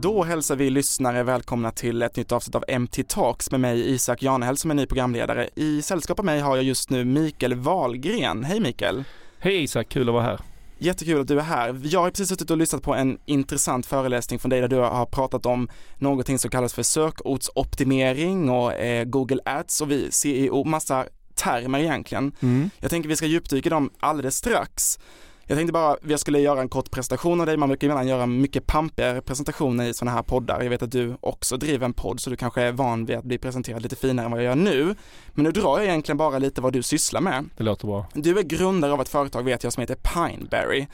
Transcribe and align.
Då 0.00 0.22
hälsar 0.22 0.56
vi 0.56 0.70
lyssnare 0.70 1.22
välkomna 1.22 1.70
till 1.70 2.02
ett 2.02 2.16
nytt 2.16 2.32
avsnitt 2.32 2.54
av 2.54 2.64
MT 2.80 3.02
Talks 3.08 3.50
med 3.50 3.60
mig 3.60 3.94
Isak 3.94 4.22
Janehäll 4.22 4.56
som 4.56 4.70
är 4.70 4.74
ny 4.74 4.86
programledare. 4.86 5.48
I 5.54 5.82
sällskap 5.82 6.18
av 6.18 6.24
mig 6.24 6.40
har 6.40 6.56
jag 6.56 6.64
just 6.64 6.90
nu 6.90 7.04
Mikael 7.04 7.54
Wahlgren. 7.54 8.44
Hej 8.44 8.60
Mikael! 8.60 9.04
Hej 9.38 9.62
Isak, 9.62 9.88
kul 9.88 10.08
att 10.08 10.12
vara 10.12 10.22
här. 10.24 10.40
Jättekul 10.78 11.20
att 11.20 11.28
du 11.28 11.38
är 11.38 11.42
här. 11.42 11.80
Jag 11.82 12.00
har 12.00 12.10
precis 12.10 12.28
suttit 12.28 12.50
och 12.50 12.56
lyssnat 12.56 12.82
på 12.82 12.94
en 12.94 13.18
intressant 13.24 13.86
föreläsning 13.86 14.38
från 14.38 14.50
dig 14.50 14.60
där 14.60 14.68
du 14.68 14.76
har 14.76 15.06
pratat 15.06 15.46
om 15.46 15.68
någonting 15.98 16.38
som 16.38 16.50
kallas 16.50 16.74
för 16.74 16.82
sökordsoptimering 16.82 18.50
och 18.50 18.72
eh, 18.72 19.04
Google 19.04 19.40
Ads 19.44 19.80
och 19.80 19.90
vi 19.90 20.10
CEO, 20.10 20.64
massa 20.64 21.06
termer 21.34 21.78
egentligen. 21.78 22.32
Mm. 22.40 22.70
Jag 22.80 22.90
tänker 22.90 23.08
vi 23.08 23.16
ska 23.16 23.26
djupdyka 23.26 23.70
dem 23.70 23.90
alldeles 24.00 24.36
strax. 24.36 24.98
Jag 25.48 25.58
tänkte 25.58 25.72
bara, 25.72 25.96
jag 26.08 26.20
skulle 26.20 26.40
göra 26.40 26.60
en 26.60 26.68
kort 26.68 26.90
presentation 26.90 27.40
av 27.40 27.46
dig. 27.46 27.56
Man 27.56 27.68
brukar 27.68 27.86
ibland 27.86 28.08
göra 28.08 28.26
mycket 28.26 28.66
pampigare 28.66 29.20
presentationer 29.20 29.88
i 29.88 29.94
sådana 29.94 30.16
här 30.16 30.22
poddar. 30.22 30.62
Jag 30.62 30.70
vet 30.70 30.82
att 30.82 30.92
du 30.92 31.16
också 31.20 31.56
driver 31.56 31.84
en 31.84 31.92
podd 31.92 32.20
så 32.20 32.30
du 32.30 32.36
kanske 32.36 32.62
är 32.62 32.72
van 32.72 33.04
vid 33.04 33.16
att 33.16 33.24
bli 33.24 33.38
presenterad 33.38 33.82
lite 33.82 33.96
finare 33.96 34.26
än 34.26 34.32
vad 34.32 34.40
jag 34.40 34.44
gör 34.44 34.54
nu. 34.54 34.94
Men 35.28 35.44
nu 35.44 35.50
drar 35.50 35.78
jag 35.78 35.86
egentligen 35.86 36.16
bara 36.16 36.38
lite 36.38 36.60
vad 36.60 36.72
du 36.72 36.82
sysslar 36.82 37.20
med. 37.20 37.44
Det 37.56 37.64
låter 37.64 37.86
bra. 37.86 38.06
Du 38.12 38.38
är 38.38 38.42
grundare 38.42 38.92
av 38.92 39.00
ett 39.00 39.08
företag 39.08 39.42
vet 39.42 39.64
jag 39.64 39.72
som 39.72 39.80
heter 39.80 39.94
Pineberry. 39.96 40.86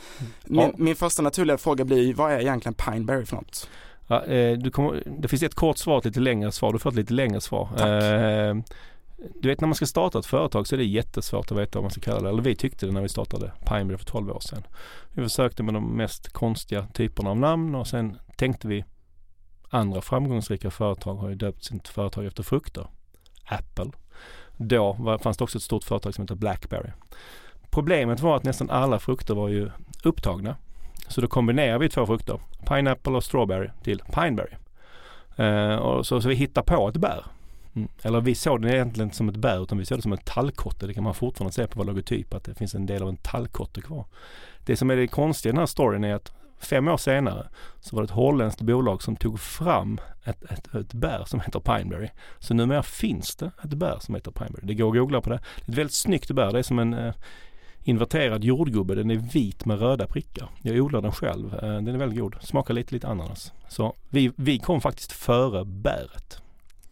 Min, 0.45 0.61
ja. 0.61 0.71
min 0.77 0.97
första 0.97 1.23
naturliga 1.23 1.59
fråga 1.59 1.85
blir, 1.85 2.15
vad 2.15 2.33
är 2.33 2.41
egentligen 2.41 2.75
Pineberry 2.75 3.25
för 3.25 3.37
något? 3.37 3.69
Ja, 4.07 4.25
eh, 4.25 4.71
kommer, 4.71 5.03
det 5.19 5.29
finns 5.29 5.43
ett 5.43 5.55
kort 5.55 5.79
svar 5.79 5.95
och 5.95 5.99
ett 5.99 6.05
lite 6.05 6.21
längre 6.21 6.53
svar. 6.53 6.73
Du 6.73 6.79
får 6.79 6.91
ett 6.91 6.97
lite 6.97 7.13
längre 7.15 7.41
svar. 7.41 7.69
Tack. 7.77 8.03
Eh, 8.03 8.57
du 9.41 9.49
vet 9.49 9.61
när 9.61 9.69
man 9.69 9.75
ska 9.75 9.87
starta 9.87 10.19
ett 10.19 10.27
företag 10.27 10.67
så 10.67 10.75
är 10.75 10.79
det 10.79 10.85
jättesvårt 10.85 11.51
att 11.51 11.59
veta 11.59 11.79
vad 11.79 11.85
man 11.85 11.91
ska 11.91 12.01
kalla 12.01 12.21
det. 12.21 12.29
Eller 12.29 12.43
vi 12.43 12.55
tyckte 12.55 12.87
det 12.87 12.93
när 12.93 13.03
vi 13.03 13.09
startade 13.09 13.53
Pineberry 13.69 13.99
för 13.99 14.05
12 14.05 14.31
år 14.31 14.41
sedan. 14.41 14.63
Vi 15.13 15.23
försökte 15.23 15.63
med 15.63 15.75
de 15.75 15.97
mest 15.97 16.33
konstiga 16.33 16.87
typerna 16.93 17.31
av 17.31 17.37
namn 17.37 17.75
och 17.75 17.87
sen 17.87 18.19
tänkte 18.37 18.69
vi 18.69 18.85
andra 19.71 20.01
framgångsrika 20.01 20.71
företag 20.71 21.15
har 21.15 21.29
ju 21.29 21.35
döpt 21.35 21.65
sitt 21.65 21.89
företag 21.89 22.27
efter 22.27 22.43
frukter. 22.43 22.87
Apple. 23.45 23.91
Då 24.57 24.93
var, 24.93 25.19
fanns 25.19 25.37
det 25.37 25.45
också 25.45 25.59
ett 25.59 25.65
stort 25.65 25.85
företag 25.85 26.15
som 26.15 26.23
heter 26.23 26.35
Blackberry. 26.35 26.91
Problemet 27.71 28.21
var 28.21 28.37
att 28.37 28.45
nästan 28.45 28.71
alla 28.71 28.99
frukter 28.99 29.35
var 29.35 29.49
ju 29.49 29.71
upptagna. 30.05 30.57
Så 31.09 31.21
då 31.21 31.29
kombinerade 31.29 31.79
vi 31.79 31.89
två 31.89 32.07
frukter, 32.07 32.41
pineapple 32.69 33.13
och 33.13 33.25
strawberry 33.25 33.69
till 33.83 34.03
pineberry. 34.15 34.55
Eh, 35.37 35.75
och 35.75 36.07
så, 36.07 36.21
så 36.21 36.29
vi 36.29 36.35
hittade 36.35 36.67
på 36.67 36.89
ett 36.89 36.97
bär 36.97 37.25
Mm. 37.75 37.89
Eller 38.03 38.21
vi 38.21 38.35
såg 38.35 38.63
den 38.63 38.71
egentligen 38.71 39.07
inte 39.07 39.17
som 39.17 39.29
ett 39.29 39.37
bär 39.37 39.63
utan 39.63 39.79
vi 39.79 39.85
såg 39.85 39.99
det 39.99 40.03
som 40.03 40.13
en 40.13 40.19
tallkotte. 40.19 40.87
Det 40.87 40.95
kan 40.95 41.05
man 41.05 41.15
fortfarande 41.15 41.53
se 41.53 41.67
på 41.67 41.79
vår 41.79 41.85
logotyp 41.85 42.35
att 42.35 42.45
det 42.45 42.55
finns 42.55 42.75
en 42.75 42.87
del 42.87 43.03
av 43.03 43.09
en 43.09 43.17
tallkotte 43.17 43.81
kvar. 43.81 44.05
Det 44.65 44.77
som 44.77 44.91
är 44.91 44.97
det 44.97 45.07
konstiga 45.07 45.51
i 45.51 45.53
den 45.53 45.59
här 45.59 45.67
storyn 45.67 46.05
är 46.05 46.15
att 46.15 46.33
fem 46.61 46.89
år 46.89 46.97
senare 46.97 47.49
så 47.81 47.97
var 47.97 48.03
det 48.03 48.07
ett 48.07 48.11
holländskt 48.11 48.61
bolag 48.61 49.03
som 49.03 49.17
tog 49.17 49.41
fram 49.41 50.01
ett, 50.25 50.43
ett, 50.43 50.75
ett 50.75 50.93
bär 50.93 51.25
som 51.27 51.41
heter 51.41 51.61
Pineberry. 51.61 52.09
Så 52.39 52.55
numera 52.55 52.83
finns 52.83 53.37
det 53.37 53.51
ett 53.65 53.75
bär 53.75 53.99
som 54.01 54.15
heter 54.15 54.31
Pineberry. 54.31 54.67
Det 54.67 54.75
går 54.75 54.89
att 54.89 54.95
googla 54.95 55.21
på 55.21 55.31
det. 55.31 55.41
Det 55.57 55.69
är 55.69 55.73
ett 55.73 55.79
väldigt 55.79 55.95
snyggt 55.95 56.31
bär. 56.31 56.53
Det 56.53 56.59
är 56.59 56.63
som 56.63 56.79
en 56.79 56.95
eh, 56.95 57.15
inverterad 57.85 58.45
jordgubbe. 58.45 58.95
Den 58.95 59.11
är 59.11 59.17
vit 59.17 59.65
med 59.65 59.79
röda 59.79 60.07
prickar. 60.07 60.49
Jag 60.63 60.77
odlar 60.77 61.01
den 61.01 61.13
själv. 61.13 61.55
Eh, 61.55 61.61
den 61.61 61.89
är 61.89 61.99
väldigt 61.99 62.19
god. 62.19 62.37
Smakar 62.41 62.75
lite, 62.75 62.95
lite 62.95 63.09
ananas. 63.09 63.53
Så 63.69 63.95
vi, 64.09 64.33
vi 64.37 64.59
kom 64.59 64.81
faktiskt 64.81 65.13
före 65.13 65.65
bäret. 65.65 66.42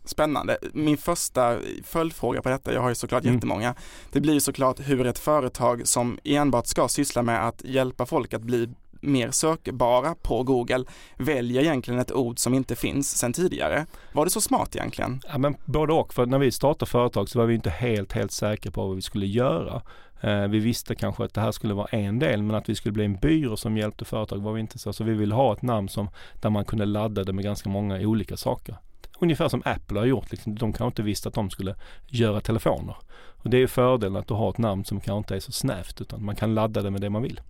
Spännande. 0.05 0.59
Min 0.73 0.97
första 0.97 1.59
följdfråga 1.85 2.43
på 2.43 2.49
detta, 2.49 2.73
jag 2.73 2.81
har 2.81 2.89
ju 2.89 2.95
såklart 2.95 3.23
mm. 3.23 3.35
jättemånga, 3.35 3.75
det 4.13 4.21
blir 4.21 4.35
ju 4.35 4.41
såklart 4.41 4.81
hur 4.81 5.07
ett 5.07 5.19
företag 5.19 5.87
som 5.89 6.19
enbart 6.25 6.67
ska 6.67 6.89
syssla 6.89 7.23
med 7.23 7.47
att 7.47 7.65
hjälpa 7.65 8.07
folk 8.07 8.35
att 8.35 8.43
bli 8.43 8.69
mer 9.01 9.31
sökbara 9.31 10.15
på 10.23 10.43
Google 10.43 10.85
väljer 11.17 11.63
egentligen 11.63 12.01
ett 12.01 12.13
ord 12.13 12.39
som 12.39 12.55
inte 12.55 12.77
finns 12.77 13.19
sedan 13.19 13.33
tidigare. 13.33 13.87
Var 14.13 14.25
det 14.25 14.31
så 14.31 14.41
smart 14.41 14.77
egentligen? 14.77 15.21
Ja 15.29 15.39
men 15.39 15.57
både 15.65 15.93
och, 15.93 16.15
för 16.15 16.27
när 16.27 16.39
vi 16.39 16.51
startade 16.51 16.91
företag 16.91 17.29
så 17.29 17.39
var 17.39 17.47
vi 17.47 17.55
inte 17.55 17.71
helt, 17.71 18.13
helt 18.13 18.33
säkra 18.33 18.73
på 18.73 18.87
vad 18.87 18.97
vi 18.97 19.03
skulle 19.03 19.27
göra. 19.27 19.83
Eh, 20.21 20.49
vi 20.49 20.59
visste 20.59 20.95
kanske 20.95 21.25
att 21.25 21.35
det 21.35 21.41
här 21.41 21.53
skulle 21.53 21.75
vara 21.75 21.87
en 21.87 22.19
del 22.19 22.43
men 22.43 22.57
att 22.57 22.69
vi 22.69 22.75
skulle 22.75 22.93
bli 22.93 23.05
en 23.05 23.17
byrå 23.17 23.57
som 23.57 23.77
hjälpte 23.77 24.05
företag 24.05 24.39
var 24.39 24.53
vi 24.53 24.61
inte 24.61 24.79
så. 24.79 24.93
Så 24.93 25.05
vi 25.05 25.15
ville 25.15 25.35
ha 25.35 25.53
ett 25.53 25.63
namn 25.63 25.89
som, 25.89 26.11
där 26.41 26.51
man 26.51 26.65
kunde 26.65 26.85
ladda 26.85 27.25
det 27.25 27.33
med 27.33 27.45
ganska 27.45 27.69
många 27.69 28.01
olika 28.01 28.37
saker 28.37 28.77
ungefär 29.19 29.49
som 29.49 29.63
Apple 29.65 29.99
har 29.99 30.07
gjort. 30.07 30.31
Liksom. 30.31 30.55
De 30.55 30.73
kanske 30.73 30.87
inte 30.87 31.03
visste 31.03 31.29
att 31.29 31.35
de 31.35 31.51
skulle 31.51 31.75
göra 32.07 32.41
telefoner. 32.41 32.97
Och 33.43 33.51
det 33.51 33.63
är 33.63 33.67
fördelen 33.67 34.17
att 34.17 34.29
du 34.29 34.35
har 34.35 34.51
ett 34.51 34.59
namn 34.59 34.85
som 34.85 35.01
kanske 35.01 35.19
inte 35.19 35.37
är 35.37 35.41
så 35.41 35.53
snävt 35.53 36.01
utan 36.01 36.25
man 36.25 36.37
kan 36.37 36.55
ladda 36.55 36.83
det 36.83 36.91
med 36.91 37.01
det 37.01 37.11
man 37.11 37.23
vill. 37.23 37.41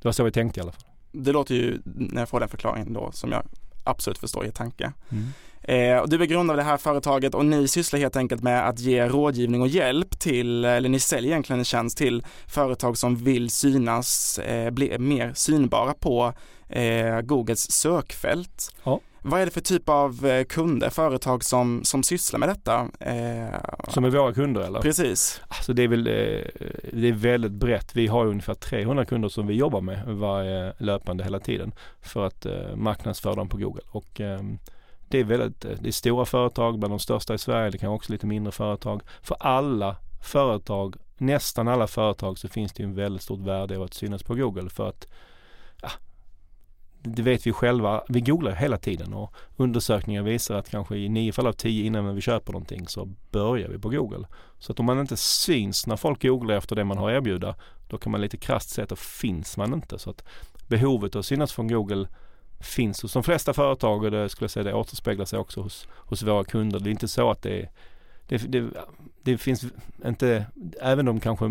Det 0.00 0.04
var 0.04 0.12
så 0.12 0.24
vi 0.24 0.32
tänkte 0.32 0.60
i 0.60 0.62
alla 0.62 0.72
fall. 0.72 0.84
Det 1.12 1.32
låter 1.32 1.54
ju, 1.54 1.80
när 1.84 2.20
jag 2.20 2.28
får 2.28 2.40
den 2.40 2.48
förklaringen 2.48 2.92
då, 2.92 3.10
som 3.12 3.32
jag 3.32 3.42
absolut 3.84 4.18
förstår 4.18 4.46
er 4.46 4.50
tanke. 4.50 4.92
Mm. 5.10 5.32
Eh, 5.62 5.98
och 5.98 6.08
du 6.08 6.22
är 6.22 6.26
grundare 6.26 6.54
av 6.54 6.56
det 6.56 6.70
här 6.70 6.76
företaget 6.76 7.34
och 7.34 7.46
ni 7.46 7.68
sysslar 7.68 8.00
helt 8.00 8.16
enkelt 8.16 8.42
med 8.42 8.68
att 8.68 8.80
ge 8.80 9.08
rådgivning 9.08 9.60
och 9.60 9.68
hjälp 9.68 10.18
till, 10.18 10.64
eller 10.64 10.88
ni 10.88 11.00
säljer 11.00 11.30
egentligen 11.30 11.58
en 11.58 11.64
tjänst 11.64 11.98
till 11.98 12.24
företag 12.46 12.98
som 12.98 13.16
vill 13.16 13.50
synas, 13.50 14.38
eh, 14.38 14.70
bli 14.70 14.98
mer 14.98 15.32
synbara 15.34 15.94
på 15.94 16.32
eh, 16.68 17.20
Googles 17.20 17.70
sökfält. 17.70 18.74
Ja. 18.84 19.00
Vad 19.22 19.40
är 19.40 19.44
det 19.44 19.50
för 19.50 19.60
typ 19.60 19.88
av 19.88 20.26
eh, 20.26 20.44
kunder, 20.44 20.90
företag 20.90 21.44
som, 21.44 21.84
som 21.84 22.02
sysslar 22.02 22.38
med 22.38 22.48
detta? 22.48 22.88
Eh, 23.00 23.60
som 23.88 24.04
är 24.04 24.10
våra 24.10 24.32
kunder 24.32 24.60
eller? 24.60 24.80
Precis. 24.80 25.40
Alltså 25.48 25.72
det 25.72 25.82
är 25.82 25.88
väl 25.88 26.06
eh, 26.06 26.12
det 26.92 27.08
är 27.08 27.12
väldigt 27.12 27.52
brett. 27.52 27.96
Vi 27.96 28.06
har 28.06 28.26
ungefär 28.26 28.54
300 28.54 29.04
kunder 29.04 29.28
som 29.28 29.46
vi 29.46 29.54
jobbar 29.54 29.80
med 29.80 30.06
varje 30.06 30.72
löpande 30.78 31.24
hela 31.24 31.40
tiden 31.40 31.72
för 32.00 32.26
att 32.26 32.46
marknadsföra 32.74 33.34
dem 33.34 33.48
på 33.48 33.56
Google. 33.56 33.82
Och 33.90 34.20
ehm, 34.20 34.58
det 35.08 35.18
är 35.18 35.24
väldigt, 35.24 35.60
det 35.60 35.88
är 35.88 35.92
stora 35.92 36.24
företag, 36.24 36.78
bland 36.78 36.92
de 36.92 36.98
största 36.98 37.34
i 37.34 37.38
Sverige, 37.38 37.70
det 37.70 37.78
kan 37.78 37.90
också 37.90 38.12
lite 38.12 38.26
mindre 38.26 38.52
företag. 38.52 39.02
För 39.22 39.36
alla 39.40 39.96
företag, 40.22 40.96
nästan 41.16 41.68
alla 41.68 41.86
företag 41.86 42.38
så 42.38 42.48
finns 42.48 42.72
det 42.72 42.82
en 42.82 42.94
väldigt 42.94 43.22
stort 43.22 43.40
värde 43.40 43.76
av 43.76 43.82
att 43.82 43.94
synas 43.94 44.22
på 44.22 44.34
Google 44.34 44.70
för 44.70 44.88
att 44.88 45.06
det 47.14 47.22
vet 47.22 47.46
vi 47.46 47.52
själva. 47.52 48.02
Vi 48.08 48.20
googlar 48.20 48.52
hela 48.52 48.78
tiden 48.78 49.14
och 49.14 49.34
undersökningar 49.56 50.22
visar 50.22 50.54
att 50.54 50.70
kanske 50.70 50.96
i 50.96 51.08
nio 51.08 51.32
fall 51.32 51.46
av 51.46 51.52
tio 51.52 51.84
innan 51.84 52.14
vi 52.14 52.20
köper 52.20 52.52
någonting 52.52 52.88
så 52.88 53.08
börjar 53.30 53.68
vi 53.68 53.78
på 53.78 53.88
Google. 53.88 54.26
Så 54.58 54.72
att 54.72 54.80
om 54.80 54.86
man 54.86 55.00
inte 55.00 55.16
syns 55.16 55.86
när 55.86 55.96
folk 55.96 56.22
googlar 56.22 56.54
efter 56.54 56.76
det 56.76 56.84
man 56.84 56.98
har 56.98 57.10
att 57.10 57.16
erbjuda 57.16 57.54
då 57.88 57.98
kan 57.98 58.12
man 58.12 58.20
lite 58.20 58.36
krasst 58.36 58.70
säga 58.70 58.82
att 58.82 58.88
då 58.88 58.96
finns 58.96 59.56
man 59.56 59.74
inte. 59.74 59.98
Så 59.98 60.10
att 60.10 60.24
behovet 60.66 61.16
att 61.16 61.26
synas 61.26 61.52
från 61.52 61.68
Google 61.68 62.08
finns 62.60 63.02
hos 63.02 63.12
de 63.12 63.22
flesta 63.22 63.52
företag 63.52 64.04
och 64.04 64.10
det 64.10 64.28
skulle 64.28 64.44
jag 64.44 64.50
säga 64.50 64.64
det 64.64 64.74
återspeglar 64.74 65.24
sig 65.24 65.38
också 65.38 65.60
hos, 65.60 65.88
hos 65.90 66.22
våra 66.22 66.44
kunder. 66.44 66.80
Det 66.80 66.88
är 66.88 66.92
inte 66.92 67.08
så 67.08 67.30
att 67.30 67.42
det 67.42 67.60
är 67.60 67.70
det, 68.28 68.36
det, 68.36 68.70
det, 69.32 69.38
finns 69.38 69.64
inte, 70.06 70.46
även 70.80 71.08
om 71.08 71.20
kanske 71.20 71.44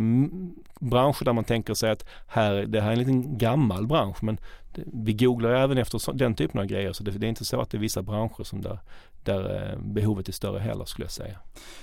branscher 0.79 1.25
där 1.25 1.33
man 1.33 1.43
tänker 1.43 1.73
sig 1.73 1.91
att 1.91 2.05
här, 2.27 2.53
det 2.53 2.81
här 2.81 2.87
är 2.87 2.93
en 2.93 2.99
liten 2.99 3.37
gammal 3.37 3.87
bransch 3.87 4.23
men 4.23 4.39
vi 4.85 5.13
googlar 5.13 5.49
även 5.49 5.77
efter 5.77 6.13
den 6.13 6.35
typen 6.35 6.59
av 6.59 6.65
grejer 6.65 6.93
så 6.93 7.03
det, 7.03 7.11
det, 7.11 7.27
är 7.27 7.29
inte 7.29 7.45
så 7.45 7.61
att 7.61 7.69
det 7.69 7.77
är 7.77 7.79
vissa 7.79 8.01
branscher 8.01 8.43
som 8.43 8.61
där, 8.61 8.79
där 9.23 9.71
eh, 9.71 9.79
behovet 9.79 10.27
är 10.27 10.31
större 10.31 10.59
heller 10.59 10.85
skulle 10.85 11.05
jag 11.05 11.11
säga. 11.11 11.37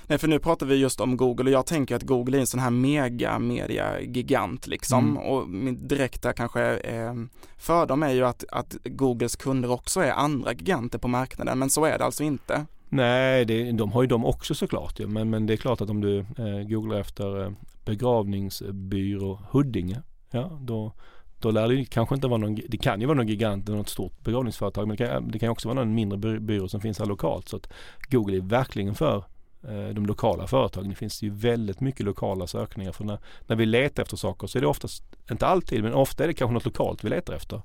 Nej 0.07 0.17
för 0.17 0.27
nu 0.27 0.39
pratar 0.39 0.65
vi 0.65 0.75
just 0.75 1.01
om 1.01 1.17
Google 1.17 1.43
och 1.43 1.51
jag 1.51 1.65
tänker 1.65 1.95
att 1.95 2.03
Google 2.03 2.37
är 2.37 2.41
en 2.41 2.47
sån 2.47 2.59
här 2.59 2.69
mega 2.69 3.39
media 3.39 3.99
gigant 3.99 4.67
liksom 4.67 5.09
mm. 5.09 5.17
och 5.17 5.49
min 5.49 5.87
direkta 5.87 6.33
kanske 6.33 6.77
eh, 6.77 7.13
fördom 7.57 8.03
är 8.03 8.11
ju 8.11 8.25
att, 8.25 8.43
att 8.51 8.77
Googles 8.83 9.35
kunder 9.35 9.71
också 9.71 9.99
är 9.99 10.11
andra 10.11 10.53
giganter 10.53 10.99
på 10.99 11.07
marknaden 11.07 11.59
men 11.59 11.69
så 11.69 11.85
är 11.85 11.97
det 11.97 12.05
alltså 12.05 12.23
inte. 12.23 12.65
Nej, 12.89 13.45
det, 13.45 13.71
de 13.71 13.91
har 13.91 14.01
ju 14.01 14.07
de 14.07 14.25
också 14.25 14.55
såklart 14.55 14.99
ja. 14.99 15.07
men, 15.07 15.29
men 15.29 15.45
det 15.45 15.53
är 15.53 15.57
klart 15.57 15.81
att 15.81 15.89
om 15.89 16.01
du 16.01 16.19
eh, 16.19 16.67
googlar 16.67 16.99
efter 16.99 17.43
eh, 17.43 17.51
begravningsbyrå 17.85 19.39
Huddinge, 19.51 20.01
ja 20.31 20.59
då, 20.61 20.91
då 21.39 21.51
lär 21.51 21.67
det 21.67 21.85
kanske 21.85 22.15
inte 22.15 22.27
vara 22.27 22.37
någon, 22.37 22.55
det 22.67 22.77
kan 22.77 23.01
ju 23.01 23.07
vara 23.07 23.17
någon 23.17 23.27
gigant 23.27 23.67
eller 23.67 23.77
något 23.77 23.89
stort 23.89 24.23
begravningsföretag 24.23 24.87
men 24.87 24.97
det 24.97 25.07
kan, 25.07 25.31
det 25.31 25.39
kan 25.39 25.49
också 25.49 25.67
vara 25.67 25.79
någon 25.79 25.95
mindre 25.95 26.39
byrå 26.39 26.67
som 26.67 26.81
finns 26.81 26.99
här 26.99 27.05
lokalt 27.05 27.49
så 27.49 27.55
att 27.55 27.69
Google 28.09 28.37
är 28.37 28.41
verkligen 28.41 28.95
för 28.95 29.23
eh, 29.63 29.87
de 29.93 30.05
lokala 30.05 30.47
företagen. 30.47 30.89
Det 30.89 30.95
finns 30.95 31.21
ju 31.21 31.29
väldigt 31.29 31.81
mycket 31.81 32.05
lokala 32.05 32.47
sökningar 32.47 32.91
för 32.91 33.03
när, 33.03 33.19
när 33.47 33.55
vi 33.55 33.65
letar 33.65 34.03
efter 34.03 34.17
saker 34.17 34.47
så 34.47 34.57
är 34.57 34.61
det 34.61 34.67
oftast, 34.67 35.03
inte 35.31 35.47
alltid 35.47 35.83
men 35.83 35.93
ofta 35.93 36.23
är 36.23 36.27
det 36.27 36.33
kanske 36.33 36.53
något 36.53 36.65
lokalt 36.65 37.03
vi 37.03 37.09
letar 37.09 37.33
efter. 37.33 37.61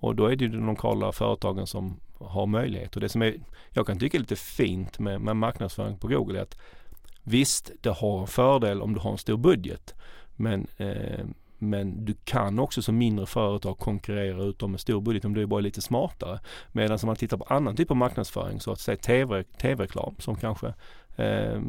Och 0.00 0.16
då 0.16 0.26
är 0.26 0.36
det 0.36 0.44
ju 0.44 0.50
de 0.50 0.66
lokala 0.66 1.12
företagen 1.12 1.66
som 1.66 2.00
har 2.20 2.46
möjlighet. 2.46 2.94
Och 2.94 3.00
det 3.00 3.08
som 3.08 3.22
är, 3.22 3.34
jag 3.70 3.86
kan 3.86 3.98
tycka 3.98 4.16
är 4.16 4.20
lite 4.20 4.36
fint 4.36 4.98
med, 4.98 5.20
med 5.20 5.36
marknadsföring 5.36 5.98
på 5.98 6.08
Google 6.08 6.38
är 6.38 6.42
att 6.42 6.58
visst, 7.22 7.70
det 7.80 7.90
har 7.90 8.20
en 8.20 8.26
fördel 8.26 8.82
om 8.82 8.94
du 8.94 9.00
har 9.00 9.12
en 9.12 9.18
stor 9.18 9.36
budget. 9.36 9.94
Men, 10.36 10.66
eh, 10.76 11.26
men 11.58 12.04
du 12.04 12.14
kan 12.24 12.58
också 12.58 12.82
som 12.82 12.98
mindre 12.98 13.26
företag 13.26 13.78
konkurrera 13.78 14.42
ut 14.42 14.58
dem 14.58 14.70
med 14.70 14.80
stor 14.80 15.00
budget 15.00 15.24
om 15.24 15.34
du 15.34 15.42
är 15.42 15.46
bara 15.46 15.60
lite 15.60 15.82
smartare. 15.82 16.40
Medan 16.72 16.98
om 17.02 17.06
man 17.06 17.16
tittar 17.16 17.36
på 17.36 17.44
annan 17.44 17.76
typ 17.76 17.90
av 17.90 17.96
marknadsföring, 17.96 18.60
så 18.60 18.72
att 18.72 18.80
säga 18.80 18.96
TV, 18.96 19.42
tv-reklam 19.42 20.14
som 20.18 20.36
kanske 20.36 20.66
eh, 21.16 21.60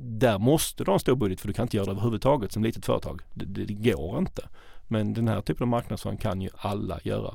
där 0.00 0.38
måste 0.38 0.84
du 0.84 0.90
ha 0.90 0.94
en 0.94 1.00
stor 1.00 1.16
budget 1.16 1.40
för 1.40 1.48
du 1.48 1.54
kan 1.54 1.62
inte 1.62 1.76
göra 1.76 1.86
det 1.86 1.92
överhuvudtaget 1.92 2.52
som 2.52 2.64
litet 2.64 2.86
företag. 2.86 3.20
Det, 3.34 3.44
det, 3.44 3.64
det 3.64 3.92
går 3.92 4.18
inte. 4.18 4.48
Men 4.88 5.14
den 5.14 5.28
här 5.28 5.40
typen 5.40 5.62
av 5.62 5.68
marknadsföring 5.68 6.18
kan 6.18 6.40
ju 6.40 6.50
alla 6.56 7.00
göra. 7.02 7.34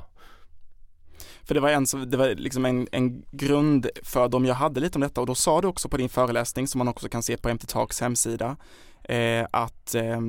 För 1.44 1.54
det 1.54 1.60
var, 1.60 1.70
en, 1.70 1.86
det 2.06 2.16
var 2.16 2.28
liksom 2.34 2.64
en, 2.64 2.88
en 2.92 3.24
grundfördom 3.30 4.44
jag 4.44 4.54
hade 4.54 4.80
lite 4.80 4.98
om 4.98 5.02
detta 5.02 5.20
och 5.20 5.26
då 5.26 5.34
sa 5.34 5.60
du 5.60 5.68
också 5.68 5.88
på 5.88 5.96
din 5.96 6.08
föreläsning 6.08 6.68
som 6.68 6.78
man 6.78 6.88
också 6.88 7.08
kan 7.08 7.22
se 7.22 7.36
på 7.36 7.54
MT 7.54 7.66
Talks 7.66 8.00
hemsida 8.00 8.56
eh, 9.04 9.46
att 9.50 9.94
eh, 9.94 10.20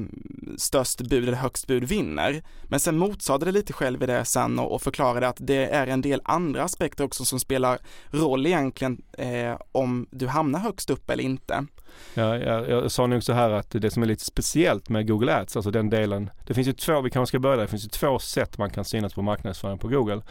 störst 0.58 1.02
bud 1.02 1.28
eller 1.28 1.38
högst 1.38 1.68
bud 1.68 1.84
vinner. 1.84 2.42
Men 2.64 2.80
sen 2.80 2.98
motsade 2.98 3.46
det 3.46 3.52
lite 3.52 3.74
själv 3.74 4.04
i 4.04 4.06
det 4.06 4.26
sen 4.26 4.60
och, 4.60 4.76
och 4.76 4.82
förklarade 4.82 5.28
att 5.28 5.38
det 5.40 5.66
är 5.66 5.88
en 5.88 6.02
del 6.02 6.22
andra 6.24 6.64
aspekter 6.64 7.04
också 7.04 7.26
som 7.26 7.40
spelar 7.40 7.80
roll 8.12 8.46
egentligen 8.46 9.02
eh, 9.18 9.56
om 9.72 10.08
du 10.12 10.28
hamnar 10.28 10.60
högst 10.60 10.90
upp 10.90 11.10
eller 11.10 11.24
inte. 11.24 11.66
Ja, 12.14 12.38
jag, 12.38 12.70
jag 12.70 12.92
sa 12.92 13.08
nog 13.08 13.24
så 13.24 13.34
här 13.34 13.50
att 13.50 13.72
det 13.72 13.92
som 13.92 14.04
är 14.04 14.08
lite 14.08 14.26
speciellt 14.26 14.90
med 14.90 15.08
Google 15.08 15.36
Ads, 15.36 15.56
alltså 15.56 15.72
den 15.72 15.90
delen, 15.90 16.30
det 16.48 16.54
finns 16.54 16.68
ju 16.68 16.74
två, 16.74 17.02
vi 17.02 17.10
kanske 17.10 17.32
ska 17.32 17.40
börja 17.40 17.56
där, 17.56 17.64
det 17.64 17.70
finns 17.70 17.86
ju 17.86 17.90
två 17.90 18.20
sätt 18.20 18.58
man 18.58 18.70
kan 18.70 18.86
synas 18.86 19.14
på 19.14 19.22
marknadsföring 19.22 19.78
på 19.78 19.88
Google. 19.88 20.22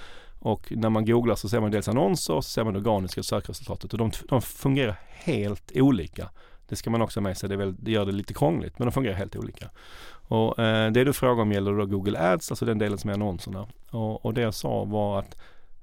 Och 0.44 0.72
när 0.76 0.90
man 0.90 1.04
googlar 1.04 1.34
så 1.34 1.48
ser 1.48 1.60
man 1.60 1.70
dels 1.70 1.88
annonser 1.88 2.34
och 2.34 2.44
så 2.44 2.50
ser 2.50 2.64
man 2.64 2.72
det 2.72 2.78
organiska 2.78 3.22
sökresultatet 3.22 3.92
och 3.92 3.98
de, 3.98 4.10
de 4.28 4.42
fungerar 4.42 4.98
helt 5.08 5.72
olika. 5.74 6.30
Det 6.68 6.76
ska 6.76 6.90
man 6.90 7.02
också 7.02 7.20
ha 7.20 7.22
med 7.22 7.36
sig, 7.36 7.48
det, 7.48 7.56
väl, 7.56 7.74
det, 7.78 7.90
gör 7.90 8.06
det 8.06 8.12
lite 8.12 8.34
krångligt 8.34 8.78
men 8.78 8.86
de 8.86 8.92
fungerar 8.92 9.14
helt 9.14 9.36
olika. 9.36 9.70
Och 10.28 10.58
eh, 10.58 10.92
det 10.92 11.04
du 11.04 11.12
frågar 11.12 11.42
om 11.42 11.52
gäller 11.52 11.72
då 11.72 11.86
Google 11.86 12.32
Ads, 12.32 12.50
alltså 12.50 12.64
den 12.64 12.78
delen 12.78 12.98
som 12.98 13.10
är 13.10 13.14
annonserna. 13.14 13.66
Och, 13.90 14.24
och 14.24 14.34
det 14.34 14.40
jag 14.40 14.54
sa 14.54 14.84
var 14.84 15.18
att 15.18 15.36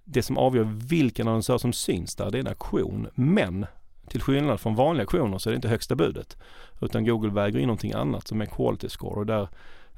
det 0.03 0.23
som 0.23 0.37
avgör 0.37 0.63
vilken 0.89 1.27
annonsör 1.27 1.57
som 1.57 1.73
syns 1.73 2.15
där, 2.15 2.31
det 2.31 2.37
är 2.37 2.39
en 2.39 2.47
auktion. 2.47 3.07
Men 3.15 3.65
till 4.07 4.21
skillnad 4.21 4.59
från 4.59 4.75
vanliga 4.75 5.03
auktioner 5.03 5.37
så 5.37 5.49
är 5.49 5.51
det 5.51 5.55
inte 5.55 5.67
högsta 5.67 5.95
budet. 5.95 6.37
Utan 6.81 7.05
Google 7.05 7.31
väger 7.31 7.59
in 7.59 7.67
någonting 7.67 7.93
annat 7.93 8.27
som 8.27 8.41
är 8.41 8.45
quality 8.45 8.89
score 8.89 9.19
och 9.19 9.25
där 9.25 9.47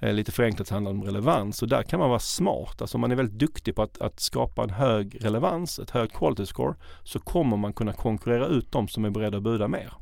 Eh, 0.03 0.13
lite 0.13 0.31
förenklat 0.31 0.69
handlar 0.69 0.91
om 0.91 1.03
relevans 1.03 1.61
och 1.61 1.67
där 1.67 1.83
kan 1.83 1.99
man 1.99 2.09
vara 2.09 2.19
smart. 2.19 2.81
Alltså 2.81 2.97
om 2.97 3.01
man 3.01 3.11
är 3.11 3.15
väldigt 3.15 3.39
duktig 3.39 3.75
på 3.75 3.81
att, 3.81 4.01
att 4.01 4.19
skapa 4.19 4.63
en 4.63 4.69
hög 4.69 5.25
relevans, 5.25 5.79
ett 5.79 5.89
högt 5.89 6.15
quality 6.15 6.45
score, 6.45 6.75
så 7.03 7.19
kommer 7.19 7.57
man 7.57 7.73
kunna 7.73 7.93
konkurrera 7.93 8.47
ut 8.47 8.71
de 8.71 8.87
som 8.87 9.05
är 9.05 9.09
beredda 9.09 9.37
att 9.37 9.43
buda 9.43 9.67
mer 9.67 9.93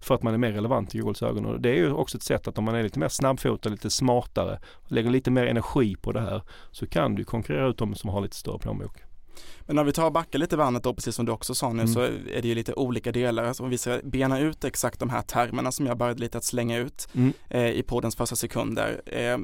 för 0.00 0.14
att 0.14 0.22
man 0.22 0.34
är 0.34 0.38
mer 0.38 0.52
relevant 0.52 0.94
i 0.94 0.98
Googles 0.98 1.22
ögon. 1.22 1.46
Och 1.46 1.60
det 1.60 1.70
är 1.70 1.74
ju 1.74 1.92
också 1.92 2.16
ett 2.16 2.22
sätt 2.22 2.48
att 2.48 2.58
om 2.58 2.64
man 2.64 2.74
är 2.74 2.82
lite 2.82 2.98
mer 2.98 3.08
snabbfotad, 3.08 3.68
lite 3.68 3.90
smartare, 3.90 4.60
lägger 4.88 5.10
lite 5.10 5.30
mer 5.30 5.46
energi 5.46 5.96
på 5.96 6.12
det 6.12 6.20
här 6.20 6.42
så 6.70 6.86
kan 6.86 7.14
du 7.14 7.24
konkurrera 7.24 7.68
ut 7.68 7.78
de 7.78 7.94
som 7.94 8.10
har 8.10 8.20
lite 8.20 8.36
större 8.36 8.58
plånbok. 8.58 9.13
Men 9.60 9.76
när 9.76 9.84
vi 9.84 9.92
tar 9.92 10.06
och 10.06 10.12
backar 10.12 10.38
lite 10.38 10.56
bandet 10.56 10.82
då, 10.82 10.94
precis 10.94 11.14
som 11.14 11.26
du 11.26 11.32
också 11.32 11.54
sa 11.54 11.72
nu, 11.72 11.82
mm. 11.82 11.94
så 11.94 12.00
är 12.00 12.42
det 12.42 12.48
ju 12.48 12.54
lite 12.54 12.74
olika 12.74 13.12
delar. 13.12 13.44
Alltså 13.44 13.62
om 13.62 13.70
vi 13.70 13.78
ska 13.78 14.00
bena 14.04 14.38
ut 14.38 14.64
exakt 14.64 15.00
de 15.00 15.10
här 15.10 15.22
termerna 15.22 15.72
som 15.72 15.86
jag 15.86 15.98
började 15.98 16.20
lite 16.20 16.38
att 16.38 16.44
slänga 16.44 16.78
ut 16.78 17.08
mm. 17.14 17.32
eh, 17.50 17.68
i 17.68 17.82
poddens 17.82 18.16
första 18.16 18.36
sekunder. 18.36 19.02
Eh, 19.06 19.38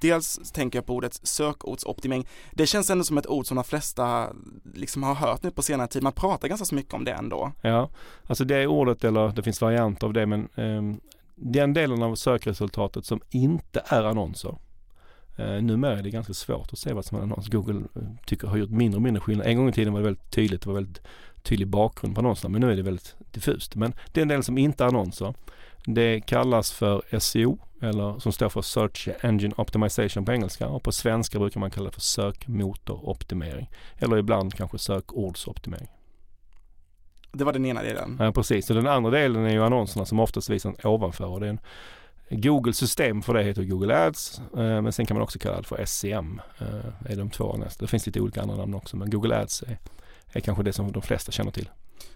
dels 0.00 0.52
tänker 0.52 0.78
jag 0.78 0.86
på 0.86 0.94
ordet 0.94 1.20
sökordsoptimering. 1.22 2.26
Det 2.52 2.66
känns 2.66 2.90
ändå 2.90 3.04
som 3.04 3.18
ett 3.18 3.26
ord 3.26 3.46
som 3.46 3.54
de 3.54 3.64
flesta 3.64 4.32
liksom 4.74 5.02
har 5.02 5.14
hört 5.14 5.42
nu 5.42 5.50
på 5.50 5.62
senare 5.62 5.88
tid. 5.88 6.02
Man 6.02 6.12
pratar 6.12 6.48
ganska 6.48 6.64
så 6.64 6.74
mycket 6.74 6.94
om 6.94 7.04
det 7.04 7.12
ändå. 7.12 7.52
Ja, 7.60 7.90
alltså 8.26 8.44
det 8.44 8.66
ordet 8.66 9.04
eller 9.04 9.28
det 9.28 9.42
finns 9.42 9.60
varianter 9.60 10.06
av 10.06 10.12
det 10.12 10.26
men 10.26 10.48
um, 10.54 11.00
den 11.34 11.72
delen 11.72 12.02
av 12.02 12.14
sökresultatet 12.14 13.04
som 13.04 13.20
inte 13.30 13.82
är 13.86 14.04
annonser. 14.04 14.58
Uh, 15.40 15.62
numera 15.62 15.98
är 15.98 16.02
det 16.02 16.10
ganska 16.10 16.34
svårt 16.34 16.72
att 16.72 16.78
se 16.78 16.92
vad 16.92 17.04
som 17.04 17.18
är 17.18 17.22
annons. 17.22 17.48
Google 17.48 17.78
uh, 17.78 18.02
tycker 18.26 18.48
har 18.48 18.56
gjort 18.56 18.70
mindre 18.70 18.96
och 18.96 19.02
mindre 19.02 19.20
skillnad. 19.20 19.46
En 19.46 19.56
gång 19.56 19.68
i 19.68 19.72
tiden 19.72 19.92
var 19.92 20.00
det 20.00 20.04
väldigt 20.04 20.30
tydligt, 20.30 20.62
det 20.62 20.68
var 20.68 20.74
väldigt 20.74 21.00
tydlig 21.42 21.68
bakgrund 21.68 22.14
på 22.14 22.20
annonserna 22.20 22.52
men 22.52 22.60
nu 22.60 22.72
är 22.72 22.76
det 22.76 22.82
väldigt 22.82 23.16
diffust. 23.30 23.74
Men 23.74 23.94
den 24.12 24.28
delen 24.28 24.42
som 24.42 24.58
inte 24.58 24.84
är 24.84 24.88
annonser 24.88 25.34
det 25.84 26.20
kallas 26.20 26.72
för 26.72 27.18
SEO 27.18 27.58
eller 27.82 28.18
som 28.18 28.32
står 28.32 28.48
för 28.48 28.62
Search 28.62 29.08
Engine 29.20 29.54
Optimization 29.56 30.24
på 30.24 30.32
engelska 30.32 30.68
och 30.68 30.82
på 30.82 30.92
svenska 30.92 31.38
brukar 31.38 31.60
man 31.60 31.70
kalla 31.70 31.86
det 31.86 31.94
för 31.94 32.00
sökmotoroptimering 32.00 33.70
eller 33.98 34.16
ibland 34.16 34.54
kanske 34.54 34.78
sökordsoptimering. 34.78 35.88
Det 37.32 37.44
var 37.44 37.52
den 37.52 37.66
ena 37.66 37.82
delen. 37.82 38.16
Ja 38.20 38.32
precis 38.32 38.70
och 38.70 38.76
den 38.76 38.86
andra 38.86 39.10
delen 39.10 39.44
är 39.44 39.50
ju 39.50 39.64
annonserna 39.64 40.04
som 40.04 40.20
oftast 40.20 40.50
visar 40.50 40.86
ovanför 40.86 41.26
och 41.26 41.40
det 41.40 41.46
är 41.46 41.50
en 41.50 41.60
Google 42.30 42.72
system 42.72 43.22
för 43.22 43.34
det 43.34 43.42
heter 43.42 43.64
Google 43.64 44.06
Ads 44.06 44.40
eh, 44.56 44.82
men 44.82 44.92
sen 44.92 45.06
kan 45.06 45.14
man 45.14 45.22
också 45.22 45.38
kalla 45.38 45.56
det 45.56 45.62
för 45.62 45.84
SEM. 45.84 46.40
Eh, 46.58 47.10
är 47.12 47.16
de 47.16 47.30
två 47.30 47.56
nästa. 47.56 47.84
Det 47.84 47.88
finns 47.88 48.06
lite 48.06 48.20
olika 48.20 48.42
andra 48.42 48.56
namn 48.56 48.74
också 48.74 48.96
men 48.96 49.10
Google 49.10 49.36
Ads 49.36 49.62
är, 49.62 49.78
är 50.32 50.40
kanske 50.40 50.62
det 50.62 50.72
som 50.72 50.92
de 50.92 51.02
flesta 51.02 51.32
känner 51.32 51.50
till. 51.50 51.68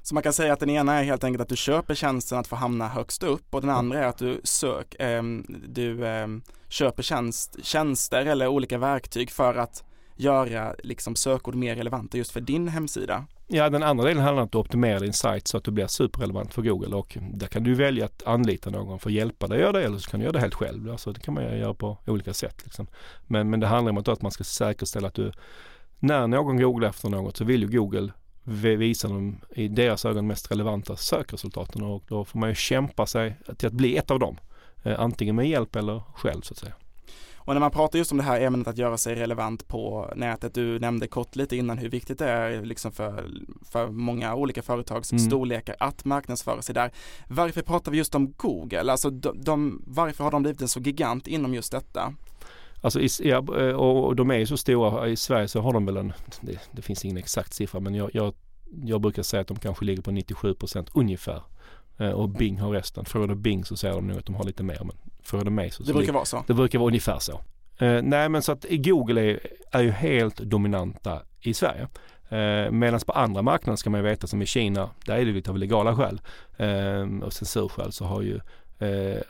Så 0.03 0.15
man 0.15 0.23
kan 0.23 0.33
säga 0.33 0.53
att 0.53 0.61
den 0.61 0.71
ena 0.71 0.95
är 0.95 1.05
helt 1.05 1.25
enkelt 1.25 1.43
att 1.43 1.49
du 1.49 1.57
köper 1.57 1.95
tjänsten 1.95 2.39
att 2.39 2.47
få 2.47 2.57
hamna 2.57 2.89
högst 2.89 3.23
upp 3.23 3.55
och 3.55 3.61
den 3.61 3.71
andra 3.71 3.99
är 3.99 4.07
att 4.07 4.19
du 4.19 4.41
sök, 4.45 4.95
eh, 4.95 5.23
du 5.69 6.07
eh, 6.07 6.27
köper 6.69 7.03
tjänst, 7.03 7.57
tjänster 7.63 8.27
eller 8.27 8.47
olika 8.47 8.79
verktyg 8.79 9.31
för 9.31 9.55
att 9.55 9.85
göra 10.17 10.75
liksom 10.83 11.17
sökord 11.17 11.55
mer 11.55 11.77
relevanta 11.77 12.19
just 12.19 12.31
för 12.31 12.41
din 12.41 12.69
hemsida. 12.69 13.27
Ja, 13.55 13.71
den 13.71 13.83
andra 13.83 14.05
delen 14.05 14.23
handlar 14.23 14.43
om 14.43 14.47
att 14.47 14.55
optimera 14.55 14.99
din 14.99 15.13
sajt 15.13 15.49
så 15.49 15.57
att 15.57 15.65
du 15.65 15.71
blir 15.71 15.87
superrelevant 15.87 16.55
för 16.55 16.63
Google 16.63 16.97
och 16.97 17.19
där 17.21 17.47
kan 17.47 17.65
du 17.65 17.75
välja 17.75 18.05
att 18.05 18.23
anlita 18.27 18.71
någon 18.71 18.99
för 18.99 19.11
att 19.11 19.15
hjälpa 19.15 19.47
dig 19.47 19.57
att 19.57 19.63
göra 19.63 19.73
det 19.73 19.85
eller 19.85 19.99
så 19.99 20.11
kan 20.11 20.21
du 20.21 20.25
göra 20.25 20.33
det 20.33 20.41
helt 20.41 20.55
själv. 20.55 20.91
Alltså 20.91 21.13
det 21.13 21.21
kan 21.21 21.35
man 21.35 21.59
göra 21.59 21.75
på 21.75 21.99
olika 22.07 22.35
sätt. 22.35 22.61
Liksom. 22.65 22.87
Men, 23.27 23.51
men 23.51 23.61
det 23.61 23.67
handlar 23.67 23.93
om 23.93 23.99
att 23.99 24.23
man 24.23 24.33
ska 24.33 24.45
säkerställa 24.45 25.09
att 25.09 25.15
du 25.15 25.33
när 25.99 26.27
någon 26.27 26.57
googlar 26.57 26.89
efter 26.89 27.09
något 27.09 27.37
så 27.37 27.45
vill 27.45 27.63
ju 27.63 27.69
Google 27.69 28.13
visa 28.77 29.09
de 29.09 29.41
i 29.51 29.69
deras 29.69 30.05
ögon 30.05 30.27
mest 30.27 30.51
relevanta 30.51 30.97
sökresultaten 30.97 31.83
och 31.83 32.05
då 32.09 32.25
får 32.25 32.39
man 32.39 32.49
ju 32.49 32.55
kämpa 32.55 33.07
sig 33.07 33.37
till 33.57 33.67
att 33.67 33.75
bli 33.75 33.97
ett 33.97 34.11
av 34.11 34.19
dem. 34.19 34.37
Eh, 34.83 35.01
antingen 35.01 35.37
med 35.37 35.49
hjälp 35.49 35.77
eller 35.77 36.03
själv 36.15 36.41
så 36.41 36.55
att 36.55 36.59
säga. 36.59 36.75
Och 37.45 37.55
när 37.55 37.61
man 37.61 37.71
pratar 37.71 37.99
just 37.99 38.13
om 38.13 38.19
det 38.19 38.25
här 38.25 38.41
ämnet 38.41 38.69
att 38.69 38.79
göra 38.79 38.97
sig 38.97 39.15
relevant 39.15 39.69
på 39.69 40.13
nätet, 40.17 40.55
du 40.55 40.79
nämnde 40.79 41.07
kort 41.07 41.37
lite 41.37 41.57
innan 41.57 41.79
hur 41.79 41.89
viktigt 41.89 42.19
det 42.19 42.29
är 42.29 42.65
liksom 42.65 42.93
för, 42.93 43.31
för 43.71 43.89
många 43.89 44.35
olika 44.35 44.63
företags 44.63 45.13
mm. 45.13 45.25
storlekar 45.25 45.77
att 45.79 46.05
marknadsföra 46.05 46.63
sig 46.63 46.75
där. 46.75 46.91
Varför 47.29 47.63
pratar 47.63 47.93
vi 47.93 47.99
just 47.99 48.15
om 48.15 48.33
Google? 48.37 48.93
Alltså 48.93 49.11
de, 49.11 49.43
de, 49.43 49.83
varför 49.87 50.25
har 50.25 50.31
de 50.31 50.43
blivit 50.43 50.63
en 50.63 50.69
så 50.69 50.81
gigant 50.81 51.27
inom 51.27 51.55
just 51.55 51.73
detta? 51.73 52.15
Alltså 52.83 53.01
ja, 53.23 53.37
eh, 53.59 53.75
och 53.75 54.17
de 54.17 54.31
är 54.31 54.39
ju 54.39 54.47
så 54.47 54.57
stora. 54.57 55.09
I 55.09 55.17
Sverige 55.17 55.49
så 55.49 55.61
har 55.61 55.73
de 55.73 55.87
väl 55.87 55.97
en, 55.97 56.13
det, 56.41 56.59
det 56.73 56.83
finns 56.83 57.05
ingen 57.05 57.17
exakt 57.17 57.55
siffra 57.55 57.81
men 57.81 57.95
jag, 57.95 58.11
jag, 58.15 58.35
jag, 58.85 59.01
brukar 59.01 59.23
säga 59.23 59.41
att 59.41 59.47
de 59.47 59.59
kanske 59.59 59.85
ligger 59.85 60.03
på 60.03 60.11
97 60.11 60.55
procent 60.55 60.91
ungefär. 60.95 61.43
Eh, 61.99 62.11
och 62.11 62.29
Bing 62.29 62.59
har 62.59 62.73
resten. 62.73 63.05
Frågar 63.05 63.27
du 63.27 63.35
Bing 63.35 63.65
så 63.65 63.77
säger 63.77 63.95
de 63.95 64.07
nog 64.07 64.19
att 64.19 64.27
de 64.27 64.35
har 64.35 64.45
lite 64.45 64.63
mer 64.63 64.79
men 64.85 64.97
frågar 65.23 65.45
du 65.45 65.51
mig 65.51 65.71
så, 65.71 65.83
Det 65.83 65.93
brukar 65.93 66.13
vara 66.13 66.25
så? 66.25 66.45
Det 66.47 66.55
brukar 66.55 66.79
vara 66.79 66.89
ungefär 66.89 67.19
så. 67.19 67.33
Eh, 67.79 68.03
nej 68.03 68.29
men 68.29 68.43
så 68.43 68.53
att 68.53 68.67
Google 68.71 69.21
är, 69.21 69.41
är 69.71 69.83
ju 69.83 69.91
helt 69.91 70.37
dominanta 70.37 71.23
i 71.41 71.55
Sverige. 71.55 71.89
Eh, 72.29 72.71
Medan 72.71 73.01
på 73.07 73.13
andra 73.13 73.43
marknader 73.43 73.77
ska 73.77 73.91
man 73.91 74.01
ju 74.01 74.07
veta 74.07 74.27
som 74.27 74.43
i 74.43 74.47
Kina, 74.47 74.91
där 75.07 75.17
är 75.17 75.25
det 75.25 75.33
lite 75.33 75.51
av 75.51 75.59
legala 75.59 75.97
skäl 75.97 76.21
eh, 76.57 77.25
och 77.25 77.33
censurskäl 77.33 77.93
så 77.93 78.05
har 78.05 78.23
ju 78.23 78.41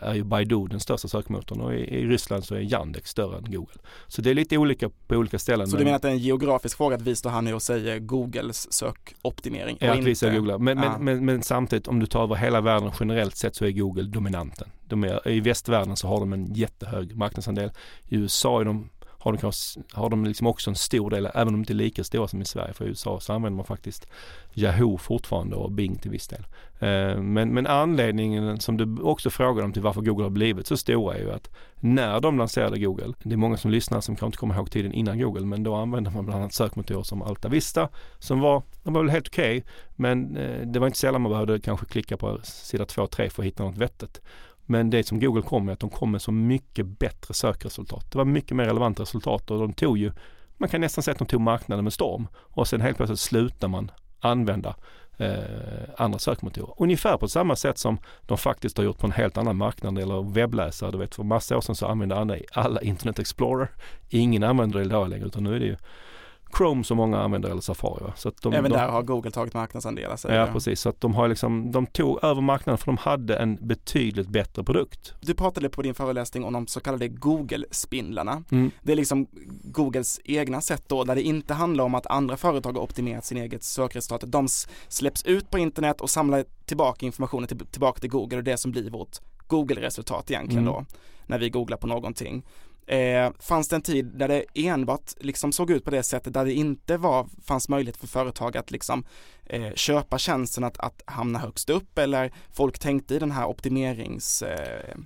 är 0.01 0.15
ju 0.15 0.25
Baidu 0.25 0.67
den 0.67 0.81
största 0.81 1.09
sökmotorn 1.09 1.61
och 1.61 1.75
i, 1.75 2.07
Ryssland 2.07 2.45
så 2.45 2.55
är 2.55 2.61
Yandex 2.61 3.11
större 3.11 3.39
än 3.39 3.45
Google. 3.45 3.79
Så 4.07 4.23
det 4.23 4.31
är 4.31 4.35
lite 4.35 4.59
olika 4.59 4.91
på 5.07 5.15
olika 5.15 5.39
ställen. 5.39 5.67
Så 5.67 5.77
du 5.77 5.85
menar 5.85 5.97
att 5.97 6.03
det 6.03 6.09
är 6.09 6.13
en 6.13 6.19
geografisk 6.19 6.77
fråga 6.77 6.97
att 6.97 7.03
vi 7.03 7.17
står 7.17 7.31
här 7.31 7.43
nu 7.43 7.55
och 7.55 7.63
säger 7.63 7.99
Googles 7.99 8.73
sökoptimering? 8.73 9.77
Ja, 9.81 9.93
att 9.93 10.05
vi 10.05 10.15
säger 10.15 10.39
Google. 10.39 10.59
Men, 10.59 10.79
ah. 10.79 10.83
men, 10.83 11.05
men, 11.05 11.25
men, 11.25 11.43
samtidigt 11.43 11.89
om 11.89 12.01
du 12.01 12.07
tar 12.07 12.23
över 12.23 12.35
hela 12.35 12.61
världen 12.61 12.91
generellt 13.01 13.37
sett 13.37 13.57
så 13.57 13.65
är 13.65 13.71
Google 13.71 14.03
dominanten. 14.03 14.69
Är, 14.91 15.29
I 15.29 15.41
västvärlden 15.41 15.97
så 15.97 16.09
har 16.09 16.21
de 16.21 16.33
en 16.33 16.55
jättehög 16.55 17.17
marknadsandel. 17.17 17.71
I 18.09 18.17
USA 18.17 18.61
är 18.61 18.65
de 18.65 18.89
har 19.23 19.33
de, 19.33 19.53
har 19.93 20.11
de 20.11 20.25
liksom 20.25 20.47
också 20.47 20.71
en 20.71 20.77
stor 20.77 21.11
del, 21.11 21.29
även 21.35 21.49
om 21.49 21.55
de 21.55 21.59
inte 21.59 21.73
är 21.73 21.75
lika 21.75 22.05
stora 22.05 22.29
som 22.29 22.43
i 22.43 22.45
Sverige. 22.45 22.73
För 22.73 22.85
i 22.85 22.89
USA 22.89 23.21
så 23.21 23.33
använder 23.33 23.57
man 23.57 23.67
faktiskt 23.67 24.07
Yahoo 24.55 24.99
fortfarande 24.99 25.57
och 25.57 25.73
Bing 25.73 25.99
till 25.99 26.11
viss 26.11 26.29
del. 26.29 26.47
Eh, 26.79 27.23
men, 27.23 27.55
men 27.55 27.67
anledningen 27.67 28.61
som 28.61 28.77
du 28.77 29.03
också 29.03 29.31
frågar 29.31 29.65
om 29.65 29.73
till 29.73 29.83
varför 29.83 30.01
Google 30.01 30.25
har 30.25 30.31
blivit 30.31 30.67
så 30.67 30.77
stora 30.77 31.15
är 31.15 31.19
ju 31.19 31.33
att 31.33 31.51
när 31.77 32.21
de 32.21 32.39
lanserade 32.39 32.79
Google, 32.79 33.13
det 33.23 33.33
är 33.33 33.37
många 33.37 33.57
som 33.57 33.71
lyssnar 33.71 34.01
som 34.01 34.15
kanske 34.15 34.27
inte 34.27 34.39
kommer 34.39 34.55
ihåg 34.55 34.71
tiden 34.71 34.93
innan 34.93 35.19
Google, 35.19 35.47
men 35.47 35.63
då 35.63 35.75
använde 35.75 36.11
man 36.11 36.25
bland 36.25 36.41
annat 36.41 36.55
sökmotorer 36.55 37.03
som 37.03 37.23
Alta 37.23 37.49
Vista 37.49 37.89
som 38.19 38.41
var, 38.41 38.63
de 38.83 38.95
var 38.95 39.03
väl 39.03 39.11
helt 39.11 39.29
okej, 39.29 39.59
okay, 39.59 39.73
men 39.97 40.37
eh, 40.37 40.67
det 40.67 40.79
var 40.79 40.87
inte 40.87 40.99
sällan 40.99 41.23
man 41.23 41.33
behövde 41.33 41.61
kanske 41.61 41.87
klicka 41.87 42.17
på 42.17 42.41
sida 42.43 42.85
2 42.85 43.07
3 43.07 43.31
för 43.31 43.43
att 43.43 43.47
hitta 43.47 43.65
något 43.65 43.79
vettigt. 43.79 44.21
Men 44.73 44.91
det 44.91 45.07
som 45.07 45.21
Google 45.21 45.43
kom 45.43 45.65
med, 45.65 45.73
att 45.73 45.81
de 45.81 45.91
kom 45.91 46.11
med 46.11 46.23
så 46.23 46.33
mycket 46.33 46.87
bättre 46.87 47.35
sökresultat. 47.35 48.13
Det 48.13 48.19
var 48.19 48.25
mycket 48.25 48.57
mer 48.57 48.65
relevanta 48.65 49.03
resultat 49.03 49.51
och 49.51 49.59
de 49.59 49.73
tog 49.73 49.99
ju, 49.99 50.13
man 50.57 50.69
kan 50.69 50.81
nästan 50.81 51.03
säga 51.03 51.13
att 51.13 51.19
de 51.19 51.27
tog 51.27 51.41
marknaden 51.41 51.85
med 51.85 51.93
storm. 51.93 52.29
Och 52.35 52.69
sen 52.69 52.81
helt 52.81 52.97
plötsligt 52.97 53.21
slutar 53.21 53.69
man 53.69 53.91
använda 54.21 54.77
eh, 55.17 55.35
andra 55.97 56.19
sökmotorer. 56.19 56.75
Ungefär 56.79 57.17
på 57.17 57.29
samma 57.29 57.57
sätt 57.57 57.79
som 57.79 57.99
de 58.23 58.39
faktiskt 58.39 58.77
har 58.77 58.85
gjort 58.85 58.99
på 58.99 59.07
en 59.07 59.13
helt 59.13 59.37
annan 59.37 59.57
marknad 59.57 59.99
eller 59.99 60.33
webbläsare. 60.33 60.91
Du 60.91 60.99
vet 60.99 61.15
för 61.15 61.23
massa 61.23 61.57
år 61.57 61.61
sedan 61.61 61.75
så 61.75 61.87
använde 61.87 62.17
alla, 62.17 62.37
alla 62.53 62.81
Internet 62.81 63.19
Explorer. 63.19 63.69
Ingen 64.09 64.43
använder 64.43 64.79
det 64.79 64.85
idag 64.85 65.09
längre 65.09 65.27
utan 65.27 65.45
nu 65.45 65.55
är 65.55 65.61
det 65.61 65.67
ju 65.67 65.77
Chrome 66.57 66.85
som 66.85 66.97
många 66.97 67.19
använder 67.19 67.51
eller 67.51 67.61
Safari. 67.61 68.05
Va? 68.05 68.13
Så 68.17 68.29
att 68.29 68.43
de, 68.43 68.53
Även 68.53 68.71
de, 68.71 68.77
där 68.77 68.89
har 68.89 69.03
Google 69.03 69.31
tagit 69.31 69.55
marknadsandelar. 69.55 70.19
Ja, 70.25 70.35
jag. 70.35 70.53
precis. 70.53 70.81
Så 70.81 70.89
att 70.89 71.01
de 71.01 71.15
har 71.15 71.29
liksom, 71.29 71.73
de 71.73 71.87
tog 71.87 72.25
över 72.25 72.41
marknaden 72.41 72.79
för 72.79 72.87
de 72.87 72.97
hade 72.97 73.37
en 73.37 73.57
betydligt 73.57 74.29
bättre 74.29 74.65
produkt. 74.65 75.15
Du 75.21 75.35
pratade 75.35 75.69
på 75.69 75.83
din 75.83 75.95
föreläsning 75.95 76.45
om 76.45 76.53
de 76.53 76.67
så 76.67 76.81
kallade 76.81 77.09
Google-spindlarna. 77.09 78.45
Mm. 78.51 78.71
Det 78.83 78.93
är 78.93 78.97
liksom 78.97 79.27
Googles 79.65 80.21
egna 80.25 80.61
sätt 80.61 80.85
då, 80.87 81.05
där 81.05 81.15
det 81.15 81.23
inte 81.23 81.55
handlar 81.55 81.85
om 81.85 81.95
att 81.95 82.07
andra 82.07 82.37
företag 82.37 82.73
har 82.73 82.83
optimerat 82.83 83.25
sin 83.25 83.39
eget 83.39 83.63
sökresultat. 83.63 84.33
De 84.33 84.49
släpps 84.89 85.23
ut 85.23 85.51
på 85.51 85.59
internet 85.59 86.01
och 86.01 86.11
samlar 86.11 86.45
tillbaka 86.65 87.07
informationen 87.07 87.49
till, 87.49 87.59
tillbaka 87.59 88.01
till 88.01 88.11
Google 88.11 88.37
och 88.37 88.45
det 88.45 88.57
som 88.57 88.71
blir 88.71 88.91
vårt 88.91 89.19
Google-resultat 89.47 90.31
egentligen 90.31 90.69
mm. 90.69 90.75
då, 90.75 90.85
när 91.27 91.39
vi 91.39 91.51
googlar 91.51 91.77
på 91.77 91.87
någonting. 91.87 92.43
Eh, 92.93 93.33
fanns 93.39 93.69
det 93.69 93.77
en 93.77 93.83
tid 93.83 94.07
där 94.07 94.29
det 94.29 94.45
enbart 94.55 95.13
liksom 95.21 95.53
såg 95.53 95.71
ut 95.71 95.85
på 95.85 95.91
det 95.91 96.03
sättet 96.03 96.35
där 96.35 96.45
det 96.45 96.53
inte 96.53 96.97
var, 96.97 97.27
fanns 97.45 97.69
möjlighet 97.69 97.97
för 97.97 98.07
företag 98.07 98.57
att 98.57 98.71
liksom 98.71 99.05
eh, 99.47 99.75
köpa 99.75 100.19
tjänsten 100.19 100.65
att, 100.65 100.79
att 100.79 101.03
hamna 101.05 101.39
högst 101.39 101.71
upp 101.71 101.99
eller 101.99 102.33
folk 102.53 102.79
tänkte 102.79 103.15
i 103.15 103.19
den 103.19 103.31
här 103.31 103.47
optimerings 103.47 104.43
eh, 104.43 104.97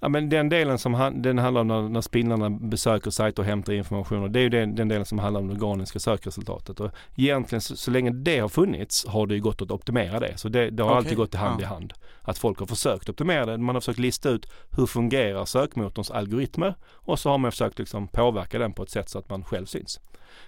Ja 0.00 0.08
men 0.08 0.28
den 0.28 0.48
delen 0.48 0.78
som 0.78 1.12
den 1.14 1.38
handlar 1.38 1.60
om 1.60 1.68
när, 1.68 1.88
när 1.88 2.00
spindlarna 2.00 2.50
besöker 2.50 3.10
sajter 3.10 3.42
och 3.42 3.46
hämtar 3.46 3.72
information 3.72 4.22
och 4.22 4.30
det 4.30 4.38
är 4.38 4.42
ju 4.42 4.48
den, 4.48 4.74
den 4.74 4.88
delen 4.88 5.04
som 5.04 5.18
handlar 5.18 5.40
om 5.40 5.48
det 5.48 5.54
organiska 5.54 5.98
sökresultatet. 5.98 6.80
Och 6.80 6.90
egentligen 7.16 7.60
så, 7.60 7.76
så 7.76 7.90
länge 7.90 8.10
det 8.10 8.38
har 8.38 8.48
funnits 8.48 9.06
har 9.06 9.26
det 9.26 9.34
ju 9.34 9.40
gått 9.40 9.62
att 9.62 9.70
optimera 9.70 10.20
det. 10.20 10.38
Så 10.38 10.48
det, 10.48 10.70
det 10.70 10.82
har 10.82 10.90
okay. 10.90 10.98
alltid 10.98 11.16
gått 11.16 11.34
hand 11.34 11.60
ja. 11.60 11.64
i 11.64 11.68
hand. 11.68 11.92
Att 12.22 12.38
folk 12.38 12.58
har 12.58 12.66
försökt 12.66 13.08
optimera 13.08 13.46
det. 13.46 13.58
Man 13.58 13.76
har 13.76 13.80
försökt 13.80 13.98
lista 13.98 14.28
ut 14.28 14.46
hur 14.76 14.86
fungerar 14.86 15.44
sökmotorns 15.44 16.10
algoritmer 16.10 16.74
och 16.86 17.18
så 17.18 17.30
har 17.30 17.38
man 17.38 17.50
försökt 17.50 17.78
liksom 17.78 18.08
påverka 18.08 18.58
den 18.58 18.72
på 18.72 18.82
ett 18.82 18.90
sätt 18.90 19.08
så 19.08 19.18
att 19.18 19.30
man 19.30 19.44
själv 19.44 19.66
syns. 19.66 20.00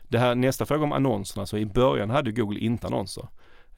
Det 0.08 0.18
här 0.18 0.34
nästa 0.34 0.66
fråga 0.66 0.84
om 0.84 0.92
annonserna, 0.92 1.46
så 1.46 1.56
i 1.56 1.66
början 1.66 2.10
hade 2.10 2.32
Google 2.32 2.60
inte 2.60 2.86
annonser. 2.86 3.28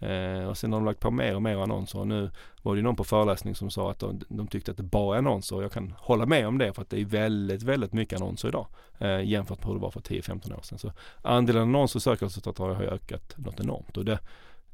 Eh, 0.03 0.49
och 0.49 0.59
sen 0.59 0.73
har 0.73 0.81
de 0.81 0.85
lagt 0.85 1.01
på 1.01 1.11
mer 1.11 1.35
och 1.35 1.43
mer 1.43 1.57
annonser 1.57 1.99
och 1.99 2.07
nu 2.07 2.31
var 2.63 2.77
det 2.77 2.83
någon 2.83 2.97
på 2.97 3.05
föreläsning 3.05 3.55
som 3.55 3.71
sa 3.71 3.91
att 3.91 3.99
de, 3.99 4.21
de 4.29 4.47
tyckte 4.47 4.71
att 4.71 4.77
det 4.77 4.83
bara 4.83 5.17
är 5.17 5.19
annonser 5.19 5.57
och 5.57 5.63
jag 5.63 5.73
kan 5.73 5.95
hålla 5.99 6.27
med 6.27 6.47
om 6.47 6.59
det 6.59 6.73
för 6.73 6.83
att 6.83 6.91
det 6.91 7.01
är 7.01 7.05
väldigt, 7.05 7.63
väldigt 7.63 7.93
mycket 7.93 8.21
annonser 8.21 8.49
idag 8.49 8.67
eh, 8.99 9.25
jämfört 9.25 9.59
med 9.59 9.67
hur 9.67 9.75
det 9.75 9.81
var 9.81 9.91
för 9.91 10.01
10-15 10.01 10.59
år 10.59 10.63
sedan. 10.63 10.79
Så 10.79 10.93
andelen 11.23 11.63
annonser 11.63 11.99
och 11.99 12.03
sökresultat 12.03 12.59
har 12.59 12.83
ökat 12.83 13.35
något 13.37 13.61
enormt 13.61 13.97
och 13.97 14.05
det, 14.05 14.19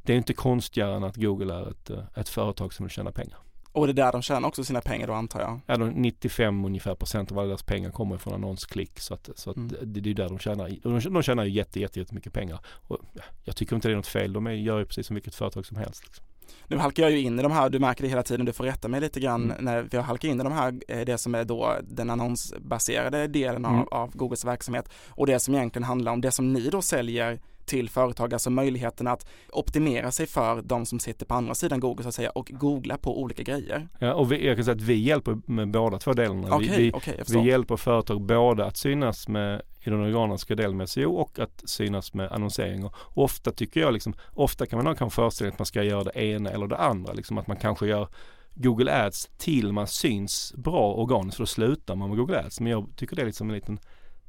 det 0.02 0.12
är 0.12 0.16
inte 0.16 0.32
konstigare 0.32 0.96
än 0.96 1.04
att 1.04 1.16
Google 1.16 1.54
är 1.54 1.70
ett, 1.70 1.90
eh, 1.90 2.04
ett 2.14 2.28
företag 2.28 2.72
som 2.72 2.86
vill 2.86 2.90
tjäna 2.90 3.12
pengar. 3.12 3.38
Och 3.72 3.86
det 3.86 3.90
är 3.90 3.94
där 3.94 4.12
de 4.12 4.22
tjänar 4.22 4.48
också 4.48 4.64
sina 4.64 4.80
pengar 4.80 5.06
då 5.06 5.12
antar 5.12 5.40
jag? 5.40 5.60
Ja, 5.66 5.76
95 5.76 6.64
ungefär 6.64 6.94
procent 6.94 7.32
av 7.32 7.38
alla 7.38 7.48
deras 7.48 7.62
pengar 7.62 7.90
kommer 7.90 8.18
från 8.18 8.34
annonsklick. 8.34 9.00
Så 9.00 9.14
att, 9.14 9.30
så 9.34 9.50
att 9.50 9.56
mm. 9.56 9.68
det, 9.82 10.00
det 10.00 10.10
är 10.10 10.14
där 10.14 10.28
de 10.28 10.38
tjänar. 10.38 10.68
De, 10.82 11.00
de 11.00 11.22
tjänar 11.22 11.44
ju 11.44 11.50
jätte, 11.50 11.80
jätte, 11.80 11.98
jättemycket 11.98 12.32
pengar. 12.32 12.60
Och 12.66 12.98
jag 13.44 13.56
tycker 13.56 13.76
inte 13.76 13.88
det 13.88 13.92
är 13.92 13.96
något 13.96 14.06
fel. 14.06 14.32
De 14.32 14.46
är, 14.46 14.50
gör 14.50 14.78
ju 14.78 14.84
precis 14.84 15.06
som 15.06 15.14
vilket 15.14 15.34
företag 15.34 15.66
som 15.66 15.76
helst. 15.76 16.04
Liksom. 16.04 16.24
Nu 16.66 16.76
halkar 16.76 17.02
jag 17.02 17.12
ju 17.12 17.20
in 17.20 17.38
i 17.38 17.42
de 17.42 17.52
här, 17.52 17.70
du 17.70 17.78
märker 17.78 18.02
det 18.02 18.08
hela 18.08 18.22
tiden, 18.22 18.46
du 18.46 18.52
får 18.52 18.64
rätta 18.64 18.88
mig 18.88 19.00
lite 19.00 19.20
grann 19.20 19.44
mm. 19.44 19.64
när 19.64 19.82
vi 19.82 19.98
halkar 19.98 20.28
in 20.28 20.40
i 20.40 20.44
de 20.44 20.52
här, 20.52 20.74
eh, 20.88 21.00
det 21.00 21.18
som 21.18 21.34
är 21.34 21.44
då 21.44 21.76
den 21.82 22.10
annonsbaserade 22.10 23.26
delen 23.26 23.64
mm. 23.64 23.80
av, 23.80 23.88
av 23.88 24.16
Googles 24.16 24.44
verksamhet 24.44 24.88
och 25.08 25.26
det 25.26 25.38
som 25.38 25.54
egentligen 25.54 25.84
handlar 25.84 26.12
om 26.12 26.20
det 26.20 26.30
som 26.30 26.52
ni 26.52 26.68
då 26.68 26.82
säljer 26.82 27.40
till 27.68 27.90
företag, 27.90 28.32
alltså 28.32 28.50
möjligheten 28.50 29.06
att 29.06 29.26
optimera 29.52 30.10
sig 30.10 30.26
för 30.26 30.62
de 30.62 30.86
som 30.86 31.00
sitter 31.00 31.26
på 31.26 31.34
andra 31.34 31.54
sidan 31.54 31.80
Google 31.80 32.02
så 32.02 32.08
att 32.08 32.14
säga 32.14 32.30
och 32.30 32.50
googla 32.52 32.98
på 32.98 33.20
olika 33.20 33.42
grejer. 33.42 33.88
Ja, 33.98 34.14
och 34.14 34.32
vi, 34.32 34.46
jag 34.46 34.56
kan 34.56 34.64
säga 34.64 34.74
att 34.74 34.80
vi 34.80 34.94
hjälper 34.94 35.38
med 35.46 35.70
båda 35.70 35.98
två 35.98 36.12
delarna. 36.12 36.56
Okay, 36.56 36.76
vi, 36.76 36.92
okay, 36.92 37.14
vi 37.28 37.40
hjälper 37.40 37.76
företag 37.76 38.20
både 38.20 38.66
att 38.66 38.76
synas 38.76 39.28
med 39.28 39.62
i 39.80 39.90
den 39.90 40.00
organiska 40.00 40.54
delen 40.54 40.76
med 40.76 40.88
SEO 40.88 41.14
och 41.14 41.38
att 41.38 41.62
synas 41.64 42.14
med 42.14 42.32
annonsering. 42.32 42.84
Och 42.84 42.94
ofta 43.14 43.52
tycker 43.52 43.80
jag 43.80 43.92
liksom, 43.92 44.14
ofta 44.34 44.66
kan 44.66 44.76
man 44.76 44.86
ha 44.86 44.94
kanske 44.94 45.16
föreställningen 45.16 45.54
att 45.54 45.58
man 45.58 45.66
ska 45.66 45.82
göra 45.82 46.04
det 46.04 46.20
ena 46.20 46.50
eller 46.50 46.66
det 46.66 46.76
andra, 46.76 47.12
liksom 47.12 47.38
att 47.38 47.46
man 47.46 47.56
kanske 47.56 47.86
gör 47.86 48.08
Google 48.54 49.06
Ads 49.06 49.30
till 49.38 49.72
man 49.72 49.86
syns 49.86 50.54
bra 50.56 50.94
organiskt 50.94 51.36
för 51.36 51.42
då 51.42 51.46
slutar 51.46 51.94
man 51.96 52.08
med 52.08 52.18
Google 52.18 52.40
Ads. 52.40 52.60
Men 52.60 52.72
jag 52.72 52.88
tycker 52.96 53.16
det 53.16 53.22
är 53.22 53.26
liksom 53.26 53.48
en 53.48 53.54
liten 53.54 53.78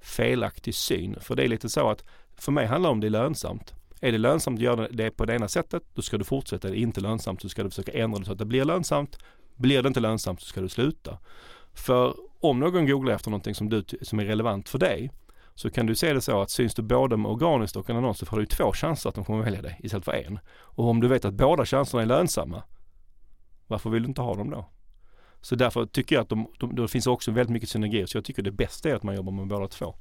felaktig 0.01 0.75
syn. 0.75 1.15
För 1.22 1.36
det 1.36 1.43
är 1.43 1.48
lite 1.48 1.69
så 1.69 1.89
att 1.89 2.03
för 2.41 2.51
mig 2.51 2.65
handlar 2.65 2.89
det 2.89 2.91
om 2.91 3.00
det 3.00 3.08
är 3.08 3.12
lönsamt. 3.12 3.74
Är 4.01 4.12
det 4.12 4.17
lönsamt 4.17 4.58
att 4.58 4.63
göra 4.63 4.88
det 4.91 5.12
på 5.12 5.25
det 5.25 5.36
ena 5.36 5.48
sättet, 5.48 5.84
då 5.93 6.01
ska 6.01 6.17
du 6.17 6.24
fortsätta. 6.24 6.67
Är 6.67 6.72
det 6.72 6.79
inte 6.79 7.01
lönsamt 7.01 7.41
så 7.41 7.50
ska 7.50 7.63
du 7.63 7.69
försöka 7.69 7.91
ändra 7.91 8.19
det 8.19 8.25
så 8.25 8.31
att 8.31 8.38
det 8.38 8.46
blir 8.46 8.65
lönsamt. 8.65 9.17
Blir 9.55 9.84
det 9.84 9.88
inte 9.88 10.00
lönsamt 10.00 10.41
så 10.41 10.48
ska 10.48 10.62
du 10.62 10.69
sluta. 10.69 11.17
För 11.74 12.15
om 12.39 12.60
någon 12.60 12.88
googlar 12.88 13.13
efter 13.13 13.29
någonting 13.29 13.55
som, 13.55 13.69
du, 13.69 13.84
som 14.01 14.19
är 14.19 14.25
relevant 14.25 14.69
för 14.69 14.79
dig 14.79 15.12
så 15.55 15.69
kan 15.69 15.86
du 15.86 15.96
se 15.96 16.13
det 16.13 16.22
så 16.22 16.41
att 16.41 16.50
syns 16.50 16.75
du 16.75 16.81
både 16.81 17.17
med 17.17 17.31
organiskt 17.31 17.75
och 17.75 17.89
en 17.89 17.98
annons 17.98 18.17
så 18.17 18.25
får 18.25 18.39
du 18.39 18.46
två 18.46 18.72
chanser 18.74 19.10
att 19.10 19.15
de 19.15 19.25
kommer 19.25 19.43
välja 19.43 19.62
dig 19.62 19.79
istället 19.84 20.05
för 20.05 20.12
en. 20.12 20.39
Och 20.50 20.89
om 20.89 21.00
du 21.00 21.08
vet 21.08 21.25
att 21.25 21.34
båda 21.34 21.65
chanserna 21.65 22.03
är 22.03 22.08
lönsamma, 22.08 22.63
varför 23.67 23.89
vill 23.89 24.03
du 24.03 24.08
inte 24.08 24.22
ha 24.22 24.36
dem 24.36 24.50
då? 24.50 24.69
Så 25.41 25.55
därför 25.55 25.86
tycker 25.86 26.15
jag 26.15 26.24
att 26.24 26.29
de, 26.29 26.48
de, 26.60 26.75
det 26.75 26.88
finns 26.88 27.08
också 27.08 27.31
väldigt 27.31 27.53
mycket 27.53 27.69
synergier 27.69 28.05
så 28.05 28.17
jag 28.17 28.25
tycker 28.25 28.41
det 28.43 28.51
bästa 28.51 28.89
är 28.89 28.96
att 28.96 29.03
man 29.03 29.15
jobbar 29.15 29.31
med 29.31 29.48
båda 29.48 29.67
två. 29.67 29.96